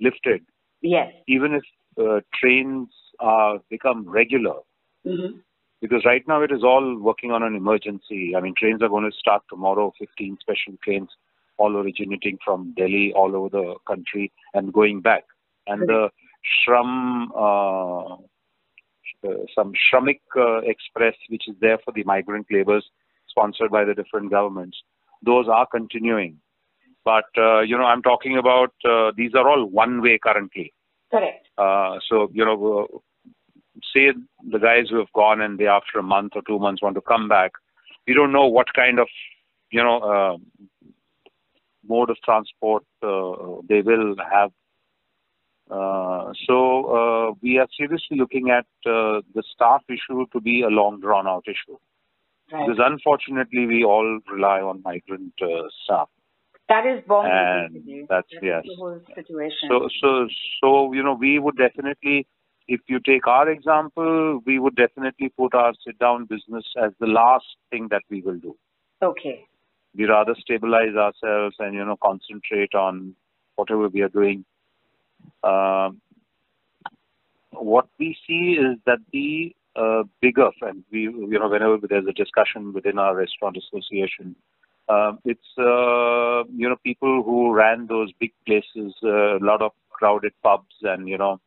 lifted, 0.00 0.42
yes 0.82 1.10
even 1.26 1.54
if 1.54 1.64
uh, 1.98 2.20
trains 2.38 2.88
uh, 3.20 3.54
become 3.70 4.08
regular, 4.08 4.58
hmm 5.04 5.38
because 5.80 6.04
right 6.04 6.26
now 6.26 6.42
it 6.42 6.50
is 6.50 6.64
all 6.64 6.98
working 6.98 7.30
on 7.30 7.42
an 7.42 7.54
emergency. 7.54 8.34
I 8.36 8.40
mean, 8.40 8.54
trains 8.58 8.82
are 8.82 8.88
going 8.88 9.08
to 9.08 9.16
start 9.16 9.42
tomorrow, 9.48 9.92
15 9.98 10.38
special 10.40 10.74
trains, 10.82 11.08
all 11.56 11.76
originating 11.76 12.38
from 12.44 12.74
Delhi, 12.76 13.12
all 13.14 13.36
over 13.36 13.48
the 13.48 13.74
country, 13.86 14.32
and 14.54 14.72
going 14.72 15.00
back. 15.00 15.24
And 15.66 15.82
the 15.88 16.08
Shram, 16.48 17.28
uh, 17.36 18.16
some 19.54 19.72
Shramik 19.74 20.20
uh, 20.36 20.58
Express, 20.58 21.14
which 21.28 21.48
is 21.48 21.56
there 21.60 21.78
for 21.84 21.92
the 21.92 22.04
migrant 22.04 22.46
laborers, 22.50 22.88
sponsored 23.28 23.70
by 23.70 23.84
the 23.84 23.94
different 23.94 24.30
governments, 24.30 24.78
those 25.22 25.46
are 25.48 25.66
continuing. 25.66 26.38
But, 27.04 27.24
uh, 27.36 27.60
you 27.60 27.76
know, 27.76 27.84
I'm 27.84 28.02
talking 28.02 28.36
about, 28.36 28.72
uh, 28.88 29.12
these 29.16 29.34
are 29.34 29.48
all 29.48 29.64
one 29.64 30.02
way 30.02 30.18
currently. 30.18 30.72
correct 31.10 31.48
Uh, 31.56 31.98
so, 32.08 32.28
you 32.32 32.44
know, 32.44 32.56
uh, 32.78 32.98
say 33.92 34.12
the 34.50 34.58
guys 34.58 34.86
who 34.90 34.98
have 34.98 35.12
gone 35.14 35.40
and 35.40 35.58
they 35.58 35.66
after 35.66 35.98
a 35.98 36.02
month 36.02 36.32
or 36.34 36.42
two 36.46 36.58
months 36.58 36.82
want 36.82 36.94
to 36.96 37.00
come 37.00 37.28
back, 37.28 37.52
we 38.06 38.14
don't 38.14 38.32
know 38.32 38.46
what 38.46 38.72
kind 38.74 38.98
of, 38.98 39.08
you 39.70 39.82
know, 39.82 40.38
mode 41.88 42.10
of 42.10 42.16
transport 42.24 42.84
uh, 43.02 43.60
they 43.68 43.80
will 43.80 44.14
have. 44.30 44.50
Uh, 45.70 46.32
so 46.46 46.56
uh, 46.98 47.34
we 47.42 47.58
are 47.58 47.66
seriously 47.76 48.16
looking 48.16 48.50
at 48.50 48.66
uh, 48.86 49.20
the 49.34 49.42
staff 49.54 49.82
issue 49.88 50.24
to 50.32 50.40
be 50.40 50.62
a 50.62 50.68
long 50.68 51.00
drawn 51.00 51.26
out 51.26 51.44
issue 51.46 51.76
right 52.52 52.66
because 52.66 52.80
unfortunately 52.84 53.66
we 53.66 53.84
all 53.84 54.18
rely 54.32 54.60
on 54.60 54.80
migrant 54.82 55.32
uh, 55.42 55.68
staff. 55.84 56.08
that 56.70 56.86
is 56.86 57.02
Bombay 57.06 57.30
and 57.30 57.74
that's- 58.08 58.24
That's 58.32 58.42
yes. 58.42 58.62
the 58.64 58.76
whole 58.76 59.00
situation 59.14 59.68
So, 59.68 59.88
so, 60.00 60.28
so, 60.60 60.92
you 60.94 61.02
know, 61.02 61.14
we 61.14 61.38
would 61.38 61.56
definitely, 61.58 62.26
if 62.66 62.80
you 62.88 62.98
take 63.00 63.26
our 63.26 63.48
example, 63.50 64.40
we 64.46 64.58
would 64.58 64.76
definitely 64.76 65.28
put 65.36 65.54
our 65.54 65.72
sit-down 65.84 66.24
business 66.26 66.64
as 66.82 66.92
the 67.00 67.06
last 67.06 67.46
thing 67.70 67.88
that 67.90 68.02
we 68.10 68.22
will 68.22 68.38
do. 68.48 68.56
okay 69.02 69.36
We 69.96 70.04
rather 70.06 70.34
stabilize 70.40 70.94
ourselves 71.06 71.56
and, 71.58 71.74
you 71.74 71.84
know, 71.84 71.96
concentrate 72.02 72.74
on 72.74 73.14
whatever 73.56 73.88
we 73.88 74.00
are 74.02 74.08
doing. 74.20 74.44
Um, 75.42 76.00
what 77.52 77.88
we 77.98 78.16
see 78.26 78.58
is 78.60 78.78
that 78.86 78.98
the 79.12 79.54
uh, 79.76 80.02
bigger, 80.20 80.50
and 80.62 80.84
we, 80.90 81.02
you 81.02 81.38
know, 81.38 81.48
whenever 81.48 81.78
there's 81.88 82.06
a 82.08 82.12
discussion 82.12 82.72
within 82.72 82.98
our 82.98 83.14
restaurant 83.14 83.56
association, 83.56 84.34
um, 84.88 85.18
it's 85.24 85.40
uh, 85.58 86.44
you 86.54 86.68
know 86.68 86.76
people 86.82 87.22
who 87.22 87.52
ran 87.52 87.86
those 87.86 88.10
big 88.18 88.32
places, 88.46 88.94
uh, 89.04 89.36
a 89.36 89.44
lot 89.44 89.60
of 89.62 89.72
crowded 89.90 90.32
pubs, 90.42 90.74
and 90.82 91.08
you 91.08 91.18
know 91.18 91.40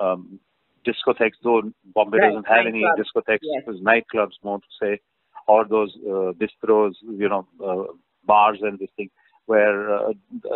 um, 0.00 0.40
discotheques. 0.86 1.38
Though 1.42 1.62
Bombay 1.94 2.18
Right, 2.18 2.28
doesn't 2.28 2.48
have 2.48 2.66
any 2.66 2.82
nightclubs, 2.82 2.98
discotheques, 2.98 3.38
yes. 3.42 3.64
it 3.66 3.70
was 3.70 3.80
nightclubs, 3.80 4.42
more 4.42 4.58
to 4.58 4.66
say, 4.80 5.00
or 5.46 5.66
those 5.66 5.94
uh, 6.06 6.32
bistros, 6.32 6.94
you 7.02 7.28
know, 7.28 7.46
uh, 7.64 7.92
bars 8.24 8.58
and 8.62 8.78
this 8.78 8.90
thing, 8.96 9.10
where 9.46 9.94
uh, 9.94 10.12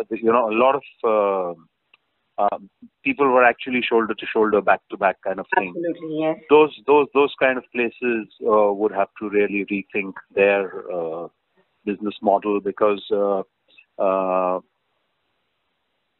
you 0.09 0.31
know 0.31 0.49
a 0.49 0.55
lot 0.55 0.75
of 0.75 0.83
uh, 1.03 1.59
um, 2.37 2.69
people 3.03 3.27
were 3.27 3.43
actually 3.43 3.81
shoulder 3.87 4.13
to 4.13 4.25
shoulder, 4.25 4.59
back 4.61 4.81
to 4.89 4.97
back 4.97 5.17
kind 5.23 5.39
of 5.39 5.45
thing 5.57 5.73
absolutely 5.75 6.19
yes 6.19 6.37
those 6.49 6.73
those 6.87 7.07
those 7.13 7.33
kind 7.39 7.57
of 7.57 7.63
places 7.71 8.27
uh, 8.47 8.73
would 8.73 8.91
have 8.91 9.09
to 9.19 9.29
really 9.29 9.65
rethink 9.71 10.13
their 10.33 10.91
uh, 10.91 11.27
business 11.85 12.15
model 12.21 12.59
because 12.59 13.03
uh, 13.11 13.43
uh, 14.01 14.59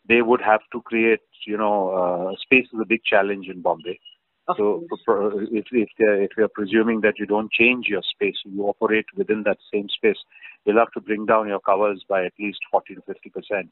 they 0.07 0.21
would 0.21 0.41
have 0.41 0.61
to 0.71 0.81
create 0.81 1.21
you 1.47 1.57
know 1.57 1.89
uh, 1.89 2.35
space 2.41 2.67
is 2.73 2.79
a 2.81 2.85
big 2.85 3.03
challenge 3.03 3.47
in 3.47 3.61
Bombay. 3.61 3.99
of 4.47 4.57
So 4.57 4.85
pro- 5.05 5.39
if 5.39 5.65
if 5.71 5.89
if 5.97 6.31
we 6.37 6.43
are 6.43 6.49
presuming 6.53 7.01
that 7.01 7.17
you 7.17 7.25
don't 7.25 7.51
change 7.51 7.87
your 7.87 8.01
space, 8.03 8.35
you 8.43 8.63
operate 8.63 9.05
within 9.15 9.43
that 9.43 9.57
same 9.73 9.87
space, 9.89 10.17
you'll 10.65 10.77
have 10.77 10.91
to 10.91 11.01
bring 11.01 11.25
down 11.25 11.47
your 11.47 11.61
covers 11.61 12.03
by 12.07 12.25
at 12.25 12.33
least 12.39 12.59
40 12.71 12.95
to 12.95 13.01
50 13.01 13.29
percent, 13.29 13.71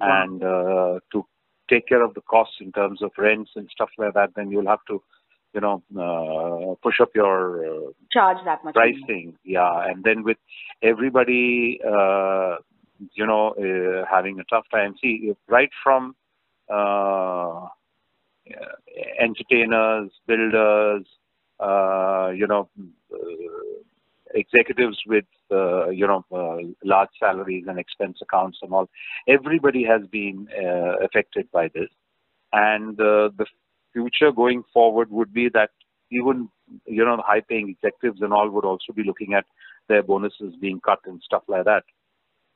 Wow. 0.00 0.22
and 0.22 0.42
uh, 0.42 1.00
to 1.12 1.24
take 1.70 1.86
care 1.86 2.02
of 2.02 2.14
the 2.14 2.20
costs 2.22 2.56
in 2.60 2.72
terms 2.72 3.00
of 3.02 3.10
rents 3.16 3.52
and 3.56 3.68
stuff 3.70 3.90
like 3.96 4.14
that, 4.14 4.30
then 4.36 4.50
you'll 4.50 4.66
have 4.66 4.84
to, 4.88 5.02
you 5.54 5.60
know, 5.60 5.82
uh, 5.98 6.74
push 6.82 7.00
up 7.00 7.10
your 7.14 7.64
uh, 7.64 7.90
charge 8.12 8.38
that 8.44 8.64
much 8.64 8.74
pricing. 8.74 9.34
Yeah, 9.44 9.84
and 9.88 10.04
then 10.04 10.24
with 10.24 10.38
everybody, 10.82 11.80
uh, 11.86 12.56
you 13.14 13.26
know, 13.26 13.54
uh, 13.58 14.04
having 14.10 14.38
a 14.40 14.44
tough 14.44 14.66
time. 14.70 14.94
See, 15.00 15.32
right 15.48 15.70
from 15.82 16.14
uh, 16.70 17.66
uh, 18.50 18.74
entertainers, 19.18 20.10
builders, 20.26 21.06
uh, 21.60 22.30
you 22.34 22.46
know, 22.46 22.68
uh, 23.12 23.18
executives 24.34 24.98
with, 25.06 25.24
uh, 25.50 25.88
you 25.88 26.06
know, 26.06 26.24
uh, 26.32 26.58
large 26.84 27.10
salaries 27.18 27.64
and 27.68 27.78
expense 27.78 28.18
accounts 28.22 28.58
and 28.62 28.72
all, 28.72 28.88
everybody 29.28 29.84
has 29.84 30.02
been 30.10 30.48
uh, 30.56 31.04
affected 31.04 31.50
by 31.52 31.68
this. 31.74 31.88
And 32.52 33.00
uh, 33.00 33.30
the 33.36 33.46
future 33.92 34.32
going 34.32 34.62
forward 34.72 35.10
would 35.10 35.32
be 35.32 35.48
that 35.50 35.70
even 36.10 36.48
you 36.86 37.04
know 37.04 37.22
high 37.24 37.40
paying 37.40 37.68
executives 37.68 38.20
and 38.20 38.32
all 38.32 38.50
would 38.50 38.64
also 38.64 38.92
be 38.94 39.04
looking 39.04 39.34
at 39.34 39.44
their 39.88 40.02
bonuses 40.02 40.54
being 40.60 40.80
cut 40.80 41.00
and 41.06 41.20
stuff 41.24 41.42
like 41.48 41.64
that. 41.64 41.84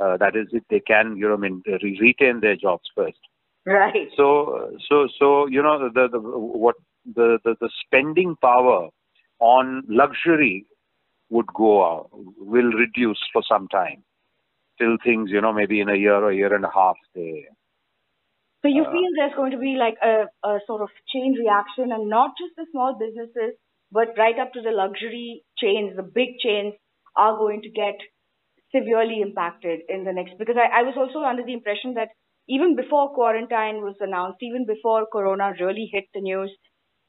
Uh, 0.01 0.17
that 0.17 0.35
is, 0.35 0.49
if 0.53 0.63
they 0.71 0.81
can, 0.81 1.17
you 1.17 1.29
know, 1.29 1.35
I 1.35 1.37
mean, 1.37 1.63
re- 1.67 1.99
retain 2.01 2.41
their 2.41 2.57
jobs 2.57 2.85
first. 2.97 3.19
Right. 3.65 4.09
So, 4.17 4.77
so, 4.89 5.09
so, 5.19 5.47
you 5.47 5.63
know, 5.63 5.89
the, 5.89 6.09
the 6.11 6.19
what 6.19 6.75
the, 7.07 7.39
the 7.45 7.55
the 7.61 7.71
spending 7.85 8.37
power 8.43 8.89
on 9.41 9.83
luxury 9.89 10.67
would 11.31 11.47
go 11.55 11.85
out, 11.85 12.11
will 12.13 12.73
reduce 12.73 13.21
for 13.33 13.43
some 13.49 13.69
time, 13.69 14.05
till 14.79 14.97
things, 15.05 15.31
you 15.31 15.41
know, 15.41 15.53
maybe 15.53 15.81
in 15.81 15.89
a 15.89 15.97
year 15.97 16.15
or 16.17 16.31
a 16.31 16.37
year 16.37 16.55
and 16.55 16.65
a 16.65 16.71
half, 16.75 16.97
they. 17.15 17.47
So 18.63 18.69
you 18.69 18.85
Uh, 18.85 18.91
feel 18.91 19.11
there's 19.17 19.37
going 19.37 19.53
to 19.53 19.59
be 19.59 19.77
like 19.79 19.97
a, 20.03 20.27
a 20.43 20.59
sort 20.67 20.83
of 20.83 20.89
chain 21.13 21.35
reaction, 21.39 21.93
and 21.93 22.09
not 22.09 22.33
just 22.39 22.57
the 22.57 22.67
small 22.73 22.97
businesses, 22.99 23.55
but 23.93 24.17
right 24.19 24.39
up 24.39 24.53
to 24.55 24.63
the 24.63 24.71
luxury 24.73 25.45
chains, 25.59 25.97
the 25.97 26.03
big 26.03 26.39
chains 26.43 26.75
are 27.17 27.37
going 27.37 27.63
to 27.63 27.71
get 27.71 27.95
severely 28.75 29.21
impacted 29.21 29.81
in 29.89 30.05
the 30.05 30.13
next. 30.13 30.35
Because 30.39 30.57
I, 30.57 30.81
I 30.81 30.83
was 30.83 30.95
also 30.97 31.21
under 31.25 31.45
the 31.45 31.53
impression 31.53 31.95
that 31.95 32.09
even 32.49 32.75
before 32.77 33.15
quarantine 33.15 33.83
was 33.83 33.97
announced, 34.01 34.39
even 34.43 34.67
before 34.67 35.07
Corona 35.13 35.53
really 35.61 35.89
hit 35.93 36.05
the 36.15 36.21
news, 36.21 36.51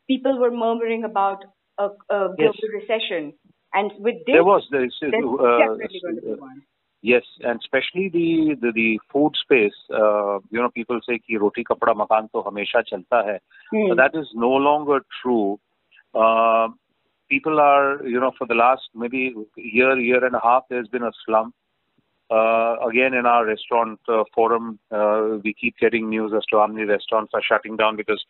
people 0.08 0.40
were 0.40 0.52
murmuring 0.52 1.04
about 1.04 1.44
a, 1.80 1.88
a 2.10 2.30
global 2.38 2.38
Yes. 2.38 2.54
recession, 2.74 3.34
and 3.76 3.92
with 4.00 4.16
this, 4.26 4.34
There 4.34 4.44
was 4.44 4.66
there 4.72 4.86
is 4.86 4.96
uh, 5.04 5.10
definitely 5.12 6.02
going 6.02 6.16
to 6.16 6.22
be 6.22 6.34
one. 6.34 6.64
Yes, 7.02 7.24
and 7.42 7.60
especially 7.60 8.10
the 8.10 8.56
the, 8.62 8.72
the 8.74 9.00
food 9.12 9.34
space. 9.42 9.78
Uh, 9.94 10.40
you 10.50 10.60
know, 10.62 10.70
people 10.74 11.00
say 11.08 11.20
कि 11.20 11.40
roti 11.40 11.64
kapda 11.64 11.96
makan 11.96 12.32
to 12.32 12.42
hamesha 12.48 12.84
chalta 12.92 13.22
hai. 13.28 13.40
Hmm. 13.72 13.90
But 13.90 13.98
that 13.98 14.16
is 14.16 14.28
no 14.34 14.50
longer 14.50 15.02
true. 15.22 15.60
Uh, 16.16 16.70
people 17.30 17.60
are, 17.60 18.06
you 18.08 18.20
know, 18.20 18.32
for 18.38 18.48
the 18.48 18.56
last 18.56 18.90
maybe 18.96 19.36
year, 19.58 20.00
year 20.00 20.24
and 20.26 20.36
a 20.36 20.40
half, 20.42 20.64
there's 20.70 20.88
been 20.88 21.04
a 21.04 21.12
slump. 21.26 21.54
Uh, 22.32 22.78
again, 22.90 23.14
in 23.14 23.26
our 23.26 23.46
restaurant 23.46 24.00
uh, 24.08 24.24
forum, 24.34 24.80
uh, 24.92 25.38
we 25.44 25.54
keep 25.54 25.78
getting 25.78 26.10
news 26.10 26.32
as 26.36 26.44
to 26.50 26.58
how 26.58 26.68
many 26.68 26.86
restaurants 26.86 27.32
are 27.36 27.44
shutting 27.48 27.78
down 27.78 27.96
because 27.96 28.24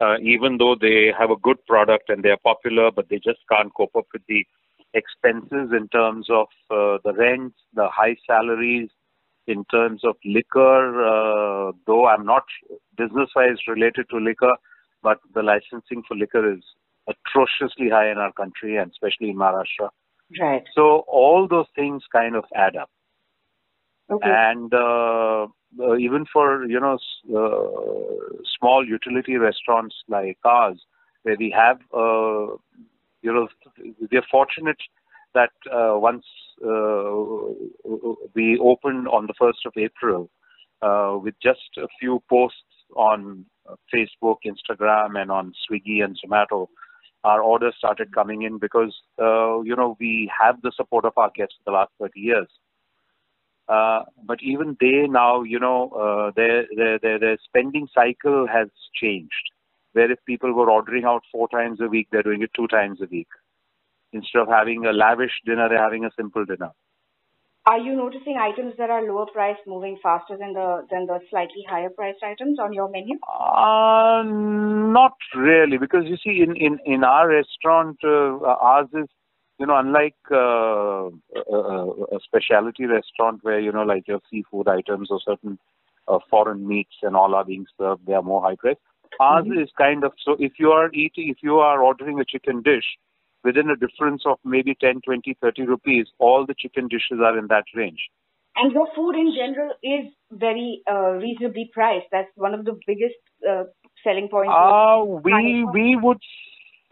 uh, 0.00 0.16
even 0.22 0.56
though 0.58 0.76
they 0.80 1.12
have 1.18 1.30
a 1.30 1.36
good 1.36 1.64
product 1.66 2.08
and 2.08 2.22
they 2.22 2.28
are 2.28 2.38
popular, 2.44 2.90
but 2.90 3.08
they 3.08 3.16
just 3.16 3.40
can't 3.50 3.72
cope 3.74 3.94
up 3.96 4.06
with 4.12 4.22
the 4.28 4.46
expenses 4.94 5.70
in 5.72 5.88
terms 5.88 6.28
of 6.30 6.48
uh, 6.70 6.98
the 7.04 7.12
rents, 7.16 7.56
the 7.74 7.88
high 7.88 8.16
salaries, 8.26 8.90
in 9.46 9.64
terms 9.66 10.02
of 10.04 10.16
liquor. 10.24 11.04
Uh, 11.04 11.72
though 11.86 12.06
I'm 12.06 12.24
not 12.24 12.44
business-wise 12.96 13.58
related 13.68 14.06
to 14.10 14.18
liquor, 14.18 14.54
but 15.02 15.18
the 15.34 15.42
licensing 15.42 16.02
for 16.06 16.16
liquor 16.16 16.52
is 16.52 16.62
atrociously 17.08 17.88
high 17.88 18.10
in 18.10 18.18
our 18.18 18.32
country 18.32 18.76
and 18.76 18.90
especially 18.90 19.30
in 19.30 19.36
Maharashtra. 19.36 19.88
Right. 20.40 20.64
So 20.74 21.04
all 21.08 21.48
those 21.48 21.66
things 21.74 22.02
kind 22.12 22.36
of 22.36 22.44
add 22.54 22.76
up 22.76 22.90
Okay. 24.10 24.28
and 24.28 24.74
uh, 24.74 25.46
uh, 25.80 25.96
even 25.96 26.26
for 26.32 26.64
you 26.64 26.80
know 26.80 26.98
uh, 27.30 28.42
small 28.58 28.84
utility 28.86 29.36
restaurants 29.36 29.94
like 30.08 30.38
ours 30.44 30.80
where 31.22 31.36
we 31.38 31.54
have 31.56 31.78
uh, 31.94 32.56
you 33.22 33.32
know 33.32 33.48
we're 34.10 34.22
fortunate 34.30 34.80
that 35.34 35.50
uh, 35.72 35.96
once 35.96 36.24
uh, 36.64 37.12
we 38.34 38.58
opened 38.58 39.06
on 39.08 39.26
the 39.26 39.34
1st 39.40 39.66
of 39.66 39.72
April 39.76 40.28
uh, 40.82 41.16
with 41.22 41.34
just 41.42 41.78
a 41.78 41.86
few 42.00 42.22
posts 42.28 42.64
on 42.96 43.44
Facebook, 43.94 44.36
Instagram, 44.44 45.20
and 45.20 45.30
on 45.30 45.52
Swiggy 45.70 46.02
and 46.02 46.16
Zomato, 46.18 46.66
our 47.22 47.42
orders 47.42 47.74
started 47.78 48.12
coming 48.14 48.42
in 48.42 48.58
because 48.58 48.94
uh, 49.20 49.60
you 49.60 49.76
know 49.76 49.96
we 50.00 50.30
have 50.40 50.60
the 50.62 50.72
support 50.74 51.04
of 51.04 51.12
our 51.16 51.30
guests 51.36 51.54
for 51.58 51.70
the 51.70 51.76
last 51.76 51.90
30 52.00 52.18
years. 52.18 52.48
Uh, 53.68 54.02
but 54.24 54.38
even 54.42 54.76
they 54.80 55.06
now, 55.08 55.42
you 55.42 55.60
know, 55.60 55.90
uh, 55.90 56.32
their, 56.34 56.64
their 56.76 56.98
their 56.98 57.18
their 57.20 57.38
spending 57.44 57.86
cycle 57.94 58.46
has 58.52 58.68
changed. 59.00 59.52
Where 59.92 60.10
if 60.10 60.18
people 60.24 60.52
were 60.52 60.70
ordering 60.70 61.04
out 61.04 61.22
four 61.32 61.48
times 61.48 61.80
a 61.80 61.88
week, 61.88 62.08
they're 62.10 62.22
doing 62.22 62.42
it 62.42 62.50
two 62.54 62.68
times 62.68 63.00
a 63.00 63.06
week. 63.10 63.28
Instead 64.12 64.42
of 64.42 64.48
having 64.48 64.86
a 64.86 64.92
lavish 64.92 65.32
dinner, 65.44 65.68
they're 65.68 65.82
having 65.82 66.04
a 66.04 66.10
simple 66.16 66.44
dinner. 66.44 66.70
Are 67.66 67.78
you 67.78 67.94
noticing 67.94 68.36
items 68.40 68.74
that 68.78 68.88
are 68.88 69.02
lower 69.02 69.26
priced 69.26 69.60
moving 69.66 69.98
faster 70.02 70.36
than 70.36 70.54
the 70.54 70.86
than 70.90 71.06
the 71.06 71.20
slightly 71.28 71.62
higher 71.68 71.90
priced 71.90 72.22
items 72.22 72.58
on 72.58 72.72
your 72.72 72.88
menu? 72.88 73.18
Uh, 73.28 74.22
not 74.24 75.12
really, 75.36 75.76
because 75.76 76.04
you 76.06 76.16
see, 76.16 76.42
in 76.42 76.56
in 76.56 76.78
in 76.86 77.04
our 77.04 77.28
restaurant, 77.28 77.98
uh, 78.02 78.38
ours 78.40 78.88
is, 78.94 79.08
you 79.58 79.66
know, 79.66 79.76
unlike 79.76 80.16
uh, 80.32 81.10
a, 81.52 82.16
a 82.16 82.18
specialty 82.24 82.86
restaurant 82.86 83.40
where 83.42 83.60
you 83.60 83.70
know, 83.70 83.82
like 83.82 84.08
your 84.08 84.20
seafood 84.30 84.66
items 84.66 85.08
or 85.10 85.20
certain 85.24 85.58
uh, 86.08 86.18
foreign 86.30 86.66
meats 86.66 86.96
and 87.02 87.14
all 87.14 87.34
are 87.34 87.44
being 87.44 87.66
served, 87.78 88.06
they 88.06 88.14
are 88.14 88.22
more 88.22 88.40
high 88.40 88.56
priced. 88.56 88.80
Ours 89.18 89.46
is 89.46 89.70
kind 89.76 90.04
of 90.04 90.12
so. 90.24 90.36
If 90.38 90.52
you 90.58 90.70
are 90.70 90.90
eating, 90.92 91.28
if 91.28 91.38
you 91.42 91.58
are 91.58 91.82
ordering 91.82 92.20
a 92.20 92.24
chicken 92.24 92.62
dish, 92.62 92.84
within 93.44 93.70
a 93.70 93.76
difference 93.76 94.22
of 94.26 94.38
maybe 94.44 94.76
10, 94.80 95.00
20, 95.04 95.36
30 95.40 95.62
rupees, 95.62 96.06
all 96.18 96.46
the 96.46 96.54
chicken 96.58 96.88
dishes 96.88 97.18
are 97.22 97.38
in 97.38 97.46
that 97.48 97.64
range. 97.74 98.08
And 98.56 98.72
your 98.72 98.88
food 98.94 99.12
in 99.12 99.32
general 99.34 99.72
is 99.82 100.12
very 100.32 100.82
uh, 100.90 101.12
reasonably 101.12 101.70
priced. 101.72 102.06
That's 102.10 102.30
one 102.34 102.52
of 102.52 102.64
the 102.64 102.78
biggest 102.86 103.14
uh, 103.48 103.64
selling 104.02 104.28
points. 104.28 104.52
Uh, 104.52 105.04
we 105.04 105.64
we 105.72 105.96
would 105.96 106.18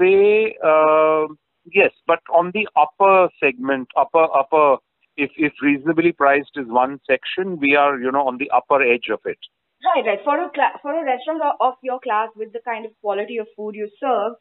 say 0.00 0.56
uh, 0.64 1.26
yes, 1.72 1.90
but 2.06 2.20
on 2.32 2.52
the 2.54 2.68
upper 2.76 3.28
segment, 3.40 3.88
upper 3.96 4.26
upper, 4.34 4.76
if 5.16 5.30
if 5.36 5.52
reasonably 5.60 6.12
priced 6.12 6.52
is 6.56 6.68
one 6.68 7.00
section, 7.06 7.58
we 7.58 7.74
are 7.74 7.98
you 7.98 8.12
know 8.12 8.26
on 8.26 8.38
the 8.38 8.50
upper 8.50 8.80
edge 8.80 9.08
of 9.12 9.20
it. 9.24 9.38
Right, 9.84 10.04
right. 10.06 10.20
For 10.24 10.38
a 10.40 10.50
cla- 10.50 10.78
for 10.82 10.92
a 10.92 11.04
restaurant 11.04 11.42
of 11.60 11.74
your 11.82 12.00
class 12.00 12.28
with 12.36 12.52
the 12.52 12.60
kind 12.60 12.84
of 12.86 12.92
quality 13.00 13.38
of 13.38 13.46
food 13.56 13.74
you 13.74 13.88
serve, 14.00 14.34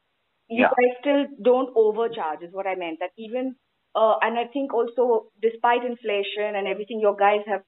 you 0.50 0.66
Yeah. 0.66 0.70
guys 0.70 0.98
still 1.00 1.26
don't 1.42 1.72
overcharge. 1.76 2.42
Is 2.44 2.54
what 2.54 2.68
I 2.68 2.76
meant. 2.76 3.00
That 3.00 3.12
even 3.18 3.56
uh, 3.96 4.16
and 4.22 4.38
I 4.38 4.46
think 4.48 4.74
also 4.74 5.30
despite 5.42 5.86
inflation 5.86 6.56
and 6.56 6.68
everything, 6.68 7.00
your 7.00 7.16
guys 7.16 7.42
have 7.48 7.64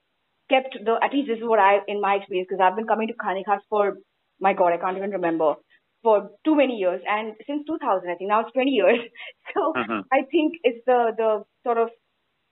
kept 0.50 0.76
the 0.84 0.98
at 1.02 1.12
least 1.12 1.28
this 1.28 1.38
is 1.38 1.44
what 1.44 1.58
I 1.60 1.78
in 1.88 2.00
my 2.00 2.14
experience 2.16 2.48
because 2.50 2.62
I've 2.62 2.76
been 2.76 2.86
coming 2.88 3.08
to 3.08 3.14
Khane 3.14 3.44
Khas 3.44 3.62
for 3.68 3.98
my 4.40 4.52
god 4.54 4.72
I 4.72 4.78
can't 4.78 4.96
even 4.96 5.10
remember 5.10 5.54
for 6.02 6.30
too 6.44 6.56
many 6.56 6.74
years 6.76 7.00
and 7.06 7.34
since 7.46 7.64
2000 7.66 8.10
I 8.10 8.14
think 8.16 8.28
now 8.28 8.40
it's 8.40 8.52
20 8.52 8.72
years 8.72 9.00
so 9.54 9.74
Mhm. 9.74 10.08
I 10.12 10.22
think 10.30 10.54
it's 10.64 10.84
the 10.86 11.12
the 11.16 11.44
sort 11.64 11.78
of 11.78 11.90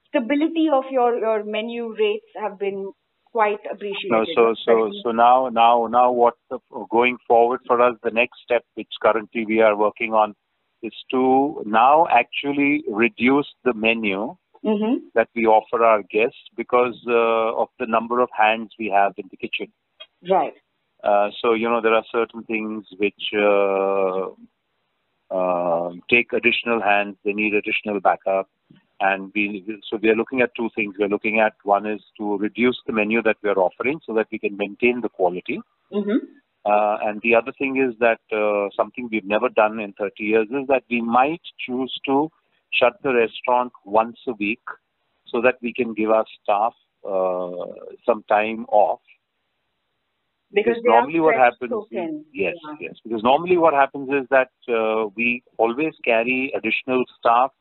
stability 0.07 0.67
of 0.73 0.85
your 0.91 1.17
your 1.19 1.43
menu 1.43 1.93
rates 1.99 2.31
have 2.43 2.57
been 2.59 2.91
quite 3.31 3.59
appreciated. 3.71 4.11
No, 4.11 4.25
so 4.35 4.55
so 4.65 4.91
so 5.03 5.11
now 5.11 5.49
now 5.49 5.87
now 5.87 6.11
what 6.11 6.35
the, 6.49 6.59
going 6.89 7.17
forward 7.27 7.61
for 7.67 7.81
us, 7.81 7.95
the 8.03 8.11
next 8.11 8.41
step 8.43 8.63
which 8.75 8.87
currently 9.01 9.45
we 9.45 9.61
are 9.61 9.75
working 9.77 10.13
on 10.13 10.35
is 10.81 10.93
to 11.11 11.61
now 11.65 12.07
actually 12.09 12.83
reduce 12.87 13.47
the 13.63 13.73
menu 13.73 14.35
Mhm. 14.63 14.95
that 15.15 15.29
we 15.35 15.45
offer 15.45 15.85
our 15.85 16.03
guests 16.03 16.49
because 16.55 16.97
uh, 17.07 17.61
of 17.63 17.69
the 17.79 17.85
number 17.85 18.19
of 18.19 18.29
hands 18.37 18.73
we 18.77 18.89
have 18.89 19.13
in 19.17 19.27
the 19.31 19.37
kitchen. 19.37 19.71
right. 20.29 20.53
Uh, 21.01 21.29
so 21.41 21.53
you 21.53 21.69
know 21.69 21.79
there 21.79 21.93
are 21.93 22.03
certain 22.11 22.43
things 22.43 22.85
which 22.97 23.23
uh, 23.33 24.27
uh, 25.31 25.91
take 26.09 26.33
additional 26.33 26.81
hands. 26.81 27.15
They 27.23 27.31
need 27.33 27.53
additional 27.53 28.01
backup, 28.01 28.49
and 29.01 29.31
we 29.35 29.65
so 29.89 29.97
we 30.01 30.09
are 30.09 30.15
looking 30.15 30.41
at 30.41 30.53
two 30.55 30.69
things. 30.75 30.95
We 30.97 31.05
are 31.05 31.09
looking 31.09 31.39
at 31.39 31.53
one 31.63 31.85
is 31.85 32.01
to 32.17 32.37
reduce 32.37 32.79
the 32.85 32.93
menu 32.93 33.21
that 33.23 33.37
we 33.41 33.49
are 33.49 33.57
offering 33.59 33.99
so 34.05 34.13
that 34.15 34.27
we 34.31 34.39
can 34.39 34.57
maintain 34.57 35.01
the 35.01 35.09
quality. 35.09 35.59
Mhm. 35.93 36.19
Uh, 36.65 36.97
and 37.03 37.21
the 37.21 37.33
other 37.35 37.51
thing 37.57 37.77
is 37.77 37.97
that 37.99 38.19
uh, 38.31 38.69
something 38.75 39.07
we've 39.11 39.25
never 39.25 39.49
done 39.49 39.79
in 39.79 39.93
30 39.93 40.23
years 40.23 40.47
is 40.51 40.67
that 40.67 40.83
we 40.89 41.01
might 41.01 41.41
choose 41.65 41.97
to 42.05 42.29
shut 42.71 42.93
the 43.03 43.13
restaurant 43.13 43.71
once 43.85 44.19
a 44.27 44.33
week 44.33 44.61
so 45.25 45.41
that 45.41 45.55
we 45.61 45.73
can 45.73 45.93
give 45.93 46.11
our 46.11 46.25
staff 46.41 46.73
uh, 47.07 47.65
some 48.05 48.23
time 48.27 48.65
off 48.67 48.99
Because 50.51 50.75
because 50.77 50.83
normally 50.83 51.19
what 51.21 51.35
happens 51.35 51.71
thin. 51.91 52.25
yes 52.33 52.55
Yeah. 52.65 52.75
yes 52.81 52.95
because 53.03 53.23
normally 53.23 53.57
what 53.57 53.73
happens 53.73 54.09
is 54.19 54.27
that 54.29 54.51
uh, 54.67 55.07
we 55.15 55.43
always 55.57 55.93
carry 56.03 56.51
additional 56.59 57.03
staff 57.17 57.51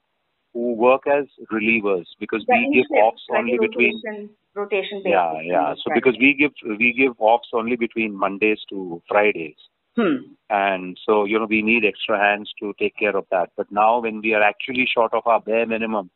who 0.58 0.74
work 0.74 1.02
as 1.06 1.26
relievers 1.52 2.06
because 2.18 2.44
we 2.48 2.60
give 2.74 2.90
offs 2.98 3.22
like 3.30 3.38
only 3.38 3.58
between 3.60 4.02
rotation, 4.02 4.30
rotation 4.56 5.02
yeah 5.04 5.32
yeah. 5.44 5.74
so 5.74 5.92
because 5.94 6.16
we 6.18 6.34
give 6.34 6.50
we 6.78 6.92
give 6.92 7.12
offs 7.18 7.50
only 7.52 7.76
between 7.76 8.18
mondays 8.26 8.60
to 8.68 9.00
fridays. 9.08 9.60
Hmm. 9.96 10.18
and 10.48 10.96
so 11.04 11.24
you 11.24 11.38
know 11.38 11.46
we 11.50 11.60
need 11.60 11.84
extra 11.84 12.18
hands 12.18 12.52
to 12.60 12.72
take 12.78 12.96
care 12.96 13.16
of 13.16 13.26
that. 13.32 13.50
But 13.56 13.66
now 13.70 14.00
when 14.00 14.20
we 14.20 14.32
are 14.34 14.42
actually 14.42 14.86
short 14.92 15.12
of 15.12 15.26
our 15.26 15.40
bare 15.40 15.66
minimum 15.66 16.10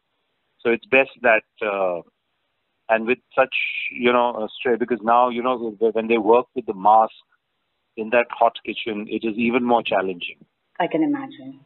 so 0.61 0.70
it's 0.70 0.87
best 0.87 1.11
that 1.22 1.48
uh, 1.72 2.00
and 2.88 3.07
with 3.07 3.18
such 3.35 3.55
you 3.92 4.12
know 4.12 4.48
straight 4.59 4.78
because 4.78 5.00
now 5.02 5.28
you 5.28 5.42
know 5.42 5.76
when 5.92 6.09
they 6.09 6.18
work 6.18 6.46
with 6.55 6.66
the 6.66 6.74
mask 6.74 7.14
in 7.96 8.11
that 8.11 8.26
hot 8.31 8.55
kitchen 8.64 9.07
it 9.09 9.24
is 9.24 9.37
even 9.37 9.64
more 9.64 9.83
challenging. 9.83 10.38
I 10.81 10.87
can 10.87 11.02
imagine. 11.02 11.61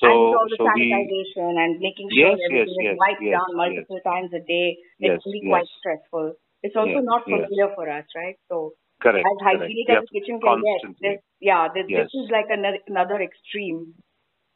So 0.00 0.08
And 0.08 0.34
all 0.34 0.48
the 0.50 0.58
so 0.58 0.66
we 0.74 0.82
sanitization 0.90 1.56
and 1.62 1.80
making 1.80 2.08
sure 2.18 2.30
Yes, 2.30 2.38
everything 2.46 2.76
yes, 2.76 2.84
is 2.84 2.90
yes, 2.90 2.96
wiped 2.98 3.22
yes, 3.22 3.32
down 3.32 3.56
multiple 3.56 4.00
times 4.04 4.32
a 4.34 4.40
day. 4.40 4.76
Yes, 4.98 5.20
It's 5.20 5.26
really 5.26 5.44
quite 5.46 5.66
yes. 5.66 5.78
stressful. 5.80 6.34
It's 6.62 6.76
also 6.76 6.98
Yes, 6.98 7.04
not 7.04 7.22
yes. 7.26 7.48
familiar 7.48 7.68
for 7.74 7.88
us, 7.88 8.06
right? 8.16 8.36
So 8.48 8.72
correct. 9.00 9.24
as 9.26 9.36
correct. 9.38 9.60
hygienic 9.62 9.88
Yep. 9.88 9.98
as 9.98 10.04
a 10.04 10.08
kitchen 10.12 10.40
can 10.40 10.60
get, 10.60 10.80
Constantly. 10.80 11.08
this, 11.08 11.20
yeah, 11.40 11.68
this, 11.74 11.86
Yes. 11.88 12.06
this 12.06 12.14
is 12.24 12.30
like 12.30 12.46
another, 12.50 12.78
another 12.86 13.20
extreme. 13.22 13.94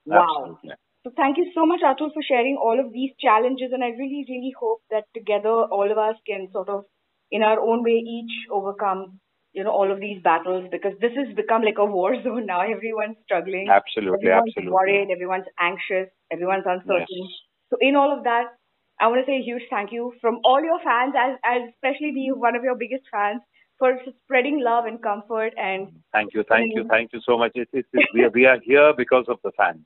Wow. 0.07 0.59
Absolutely. 0.61 0.71
So 1.05 1.11
thank 1.17 1.39
you 1.39 1.51
so 1.55 1.65
much, 1.67 1.81
Atul, 1.81 2.13
for 2.13 2.23
sharing 2.23 2.57
all 2.57 2.79
of 2.79 2.93
these 2.93 3.13
challenges. 3.19 3.73
And 3.73 3.83
I 3.83 3.89
really, 3.89 4.25
really 4.29 4.53
hope 4.59 4.83
that 4.91 5.05
together 5.15 5.51
all 5.51 5.91
of 5.91 5.99
us 5.99 6.17
can 6.27 6.51
sort 6.53 6.69
of, 6.69 6.85
in 7.31 7.43
our 7.43 7.61
own 7.61 7.83
way, 7.83 7.99
each 7.99 8.33
overcome, 8.51 9.21
you 9.53 9.65
know, 9.65 9.71
all 9.71 9.91
of 9.91 10.01
these 10.01 10.23
battles 10.23 10.69
because 10.71 10.93
this 11.01 11.13
has 11.17 11.35
become 11.35 11.63
like 11.63 11.79
a 11.79 11.85
war 11.85 12.15
zone 12.25 12.47
now. 12.47 12.61
Everyone's 12.61 13.17
struggling. 13.25 13.69
Absolutely. 13.71 14.29
Everyone's 14.29 14.55
Absolutely. 14.57 14.73
worried. 14.73 15.09
Everyone's 15.11 15.51
anxious. 15.59 16.09
Everyone's 16.31 16.65
uncertain. 16.67 17.07
yes. 17.09 17.31
So 17.71 17.77
in 17.81 17.97
all 17.97 18.17
of 18.17 18.25
that, 18.25 18.55
I 19.01 19.07
want 19.09 19.25
to 19.25 19.27
say 19.27 19.39
a 19.39 19.43
huge 19.43 19.63
thank 19.71 19.93
you 19.93 20.13
from 20.21 20.41
all 20.45 20.61
your 20.63 20.79
fans, 20.85 21.15
as, 21.17 21.39
as 21.43 21.71
especially 21.73 22.13
be 22.13 22.31
one 22.35 22.55
of 22.55 22.63
your 22.63 22.77
biggest 22.77 23.05
fans, 23.11 23.41
for 23.81 23.97
spreading 24.23 24.61
love 24.63 24.85
and 24.85 25.03
comfort 25.03 25.55
and 25.57 25.89
Thank 26.13 26.35
you. 26.35 26.45
Thank 26.47 26.77
you. 26.77 26.85
Mm. 26.85 26.89
Thank 26.89 27.13
you 27.15 27.21
so 27.27 27.39
much. 27.39 27.53
It, 27.55 27.69
it, 27.73 27.87
it, 27.93 28.09
we, 28.15 28.23
are, 28.23 28.31
we 28.31 28.45
are 28.45 28.59
here 28.63 28.93
because 28.97 29.25
of 29.27 29.39
the 29.43 29.51
fans. 29.57 29.81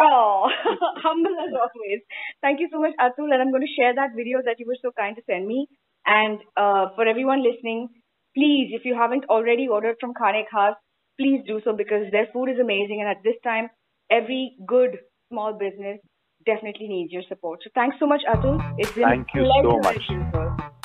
Oh, 0.00 0.48
humble 1.02 1.34
as 1.42 1.52
always. 1.52 2.00
Thank 2.40 2.60
you 2.60 2.68
so 2.72 2.80
much, 2.80 2.94
Atul. 2.98 3.34
And 3.34 3.42
I'm 3.42 3.50
going 3.50 3.66
to 3.66 3.74
share 3.76 3.94
that 3.94 4.14
video 4.16 4.38
that 4.44 4.60
you 4.60 4.66
were 4.66 4.78
so 4.80 4.92
kind 4.96 5.16
to 5.16 5.22
send 5.28 5.46
me. 5.46 5.66
And 6.06 6.38
uh, 6.56 6.94
for 6.94 7.06
everyone 7.06 7.42
listening, 7.42 7.88
please, 8.34 8.70
if 8.72 8.84
you 8.84 8.94
haven't 8.94 9.24
already 9.26 9.68
ordered 9.68 9.96
from 10.00 10.12
Khane 10.14 10.44
Khas, 10.50 10.74
please 11.18 11.42
do 11.46 11.60
so 11.64 11.72
because 11.72 12.10
their 12.10 12.26
food 12.32 12.48
is 12.50 12.58
amazing. 12.58 13.00
And 13.00 13.08
at 13.08 13.22
this 13.22 13.36
time, 13.42 13.68
every 14.10 14.56
good 14.66 14.98
small 15.30 15.52
business 15.52 15.98
definitely 16.46 16.88
needs 16.88 17.12
your 17.12 17.22
support. 17.28 17.60
So 17.64 17.70
thanks 17.74 17.96
so 17.98 18.06
much, 18.06 18.22
Atul. 18.28 18.60
It's 18.78 18.92
been 18.92 19.04
Thank 19.04 19.28
a 19.34 19.38
you 19.38 19.52
so 19.62 19.78
much. 19.78 20.02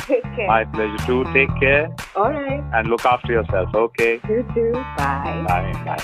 Take 0.08 0.24
care. 0.24 0.48
My 0.48 0.66
pleasure 0.66 1.06
too. 1.06 1.24
Take 1.34 1.50
care 1.60 1.88
All 2.16 2.32
right. 2.32 2.64
and 2.74 2.88
look 2.88 3.06
after 3.06 3.32
yourself. 3.32 3.70
Okay. 3.76 4.20
You 4.28 4.44
too. 4.56 4.72
Bye. 4.98 5.46
Bye. 5.48 5.74
Bye. 5.86 6.04